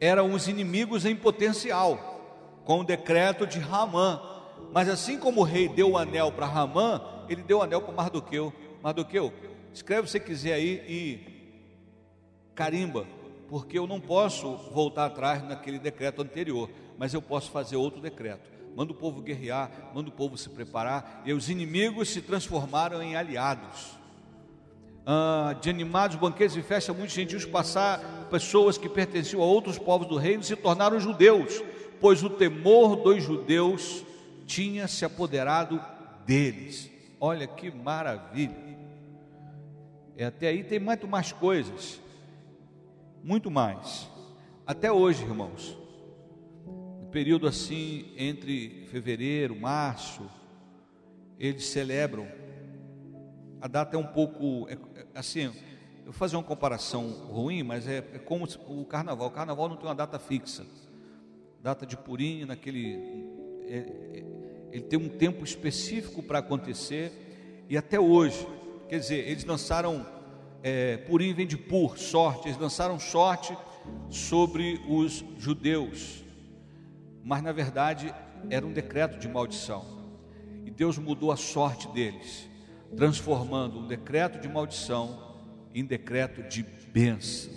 eram 0.00 0.32
os 0.32 0.48
inimigos 0.48 1.04
em 1.04 1.14
potencial, 1.14 2.60
com 2.64 2.80
o 2.80 2.84
decreto 2.84 3.46
de 3.46 3.58
Ramã. 3.58 4.20
Mas 4.72 4.88
assim 4.88 5.18
como 5.18 5.40
o 5.40 5.44
rei 5.44 5.68
deu 5.68 5.90
o 5.90 5.98
anel 5.98 6.32
para 6.32 6.46
Ramã, 6.46 7.00
ele 7.28 7.42
deu 7.42 7.58
o 7.58 7.62
anel 7.62 7.82
para 7.82 7.94
Mardoqueu. 7.94 8.52
Mardoqueu, 8.82 9.32
escreve 9.72 10.06
se 10.06 10.12
você 10.12 10.20
quiser 10.20 10.54
aí 10.54 10.82
e 10.88 11.38
carimba, 12.54 13.06
porque 13.48 13.78
eu 13.78 13.86
não 13.86 14.00
posso 14.00 14.56
voltar 14.72 15.06
atrás 15.06 15.42
naquele 15.42 15.78
decreto 15.78 16.22
anterior, 16.22 16.68
mas 16.96 17.14
eu 17.14 17.22
posso 17.22 17.50
fazer 17.50 17.76
outro 17.76 18.00
decreto. 18.00 18.50
Manda 18.76 18.92
o 18.92 18.94
povo 18.94 19.20
guerrear, 19.20 19.90
manda 19.94 20.08
o 20.08 20.12
povo 20.12 20.36
se 20.36 20.48
preparar, 20.48 21.22
e 21.24 21.32
os 21.32 21.48
inimigos 21.48 22.10
se 22.10 22.20
transformaram 22.20 23.02
em 23.02 23.16
aliados 23.16 23.97
ah, 25.10 25.56
de 25.58 25.70
animados 25.70 26.16
banquetes 26.16 26.54
e 26.54 26.60
festas, 26.60 26.94
muitos 26.94 27.14
gentios 27.14 27.46
passar, 27.46 28.28
pessoas 28.30 28.76
que 28.76 28.90
pertenciam 28.90 29.40
a 29.40 29.46
outros 29.46 29.78
povos 29.78 30.06
do 30.06 30.18
reino 30.18 30.42
se 30.42 30.54
tornaram 30.54 31.00
judeus, 31.00 31.62
pois 31.98 32.22
o 32.22 32.28
temor 32.28 32.96
dos 32.96 33.22
judeus 33.22 34.04
tinha 34.44 34.86
se 34.86 35.06
apoderado 35.06 35.82
deles. 36.26 36.90
Olha 37.18 37.46
que 37.46 37.70
maravilha! 37.70 38.68
É, 40.14 40.26
até 40.26 40.48
aí 40.48 40.62
tem 40.62 40.78
muito 40.78 41.08
mais 41.08 41.32
coisas, 41.32 41.98
muito 43.24 43.50
mais. 43.50 44.10
Até 44.66 44.92
hoje, 44.92 45.22
irmãos, 45.22 45.74
período 47.10 47.46
assim 47.46 48.12
entre 48.14 48.86
fevereiro, 48.90 49.58
março, 49.58 50.28
eles 51.38 51.64
celebram. 51.64 52.28
A 53.60 53.68
data 53.68 53.96
é 53.96 53.98
um 53.98 54.06
pouco 54.06 54.68
é, 54.68 54.74
é, 54.74 55.06
assim, 55.14 55.44
eu 55.44 55.52
vou 56.04 56.12
fazer 56.12 56.36
uma 56.36 56.42
comparação 56.42 57.08
ruim, 57.30 57.62
mas 57.62 57.86
é, 57.86 57.98
é, 57.98 58.18
como 58.18 58.46
o 58.66 58.84
carnaval. 58.84 59.28
O 59.28 59.30
carnaval 59.30 59.68
não 59.68 59.76
tem 59.76 59.86
uma 59.86 59.94
data 59.94 60.18
fixa. 60.18 60.66
Data 61.62 61.84
de 61.84 61.96
Purim, 61.96 62.44
naquele 62.44 62.96
é, 63.66 63.76
é 63.76 64.24
ele 64.70 64.82
tem 64.82 64.98
um 64.98 65.08
tempo 65.08 65.44
específico 65.44 66.22
para 66.22 66.40
acontecer 66.40 67.64
e 67.70 67.76
até 67.76 67.98
hoje, 67.98 68.46
quer 68.86 68.98
dizer, 68.98 69.26
eles 69.26 69.44
lançaram 69.44 70.06
é, 70.62 70.98
Purim 70.98 71.32
vem 71.32 71.46
de 71.46 71.56
pur, 71.56 71.96
sorte, 71.96 72.48
eles 72.48 72.58
lançaram 72.58 72.98
sorte 72.98 73.56
sobre 74.10 74.78
os 74.86 75.24
judeus 75.38 76.22
mas 77.28 77.42
na 77.42 77.52
verdade 77.52 78.14
era 78.48 78.66
um 78.66 78.72
decreto 78.72 79.18
de 79.18 79.28
maldição. 79.28 79.84
E 80.64 80.70
Deus 80.70 80.96
mudou 80.96 81.30
a 81.30 81.36
sorte 81.36 81.86
deles, 81.88 82.47
transformando 82.96 83.78
um 83.78 83.86
decreto 83.86 84.40
de 84.40 84.48
maldição 84.48 85.36
em 85.74 85.84
decreto 85.84 86.42
de 86.42 86.62
bênção. 86.62 87.52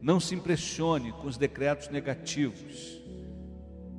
Não 0.00 0.20
se 0.20 0.34
impressione 0.34 1.12
com 1.12 1.26
os 1.26 1.36
decretos 1.36 1.88
negativos, 1.88 3.00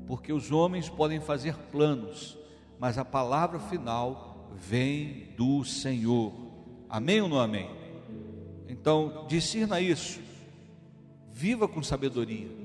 porque 0.08 0.32
os 0.32 0.52
homens 0.52 0.88
podem 0.88 1.20
fazer 1.20 1.56
planos, 1.72 2.38
mas 2.80 2.98
a 2.98 3.06
palavra 3.06 3.60
final 3.60 4.50
vem 4.56 5.34
do 5.36 5.64
Senhor. 5.66 6.34
Amém 6.90 7.22
ou 7.22 7.28
não 7.28 7.40
amém? 7.40 7.70
Então, 8.68 9.26
discirna 9.28 9.82
isso, 9.82 10.22
viva 11.32 11.68
com 11.68 11.84
sabedoria 11.84 12.60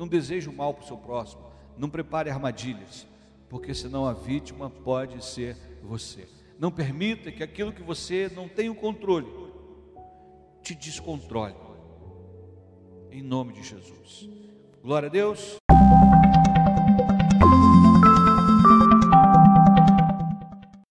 não 0.00 0.08
deseje 0.08 0.48
o 0.48 0.52
mal 0.52 0.72
para 0.72 0.82
o 0.82 0.86
seu 0.86 0.96
próximo. 0.96 1.42
Não 1.76 1.90
prepare 1.90 2.30
armadilhas, 2.30 3.06
porque 3.50 3.74
senão 3.74 4.06
a 4.06 4.14
vítima 4.14 4.70
pode 4.70 5.22
ser 5.22 5.58
você. 5.82 6.26
Não 6.60 6.70
permita 6.70 7.32
que 7.32 7.42
aquilo 7.42 7.72
que 7.72 7.82
você 7.82 8.30
não 8.36 8.46
tem 8.46 8.68
o 8.68 8.74
controle 8.74 9.26
te 10.62 10.74
descontrole. 10.74 11.54
Em 13.10 13.22
nome 13.22 13.54
de 13.54 13.62
Jesus. 13.62 14.28
Glória 14.82 15.08
a 15.08 15.10
Deus. 15.10 15.56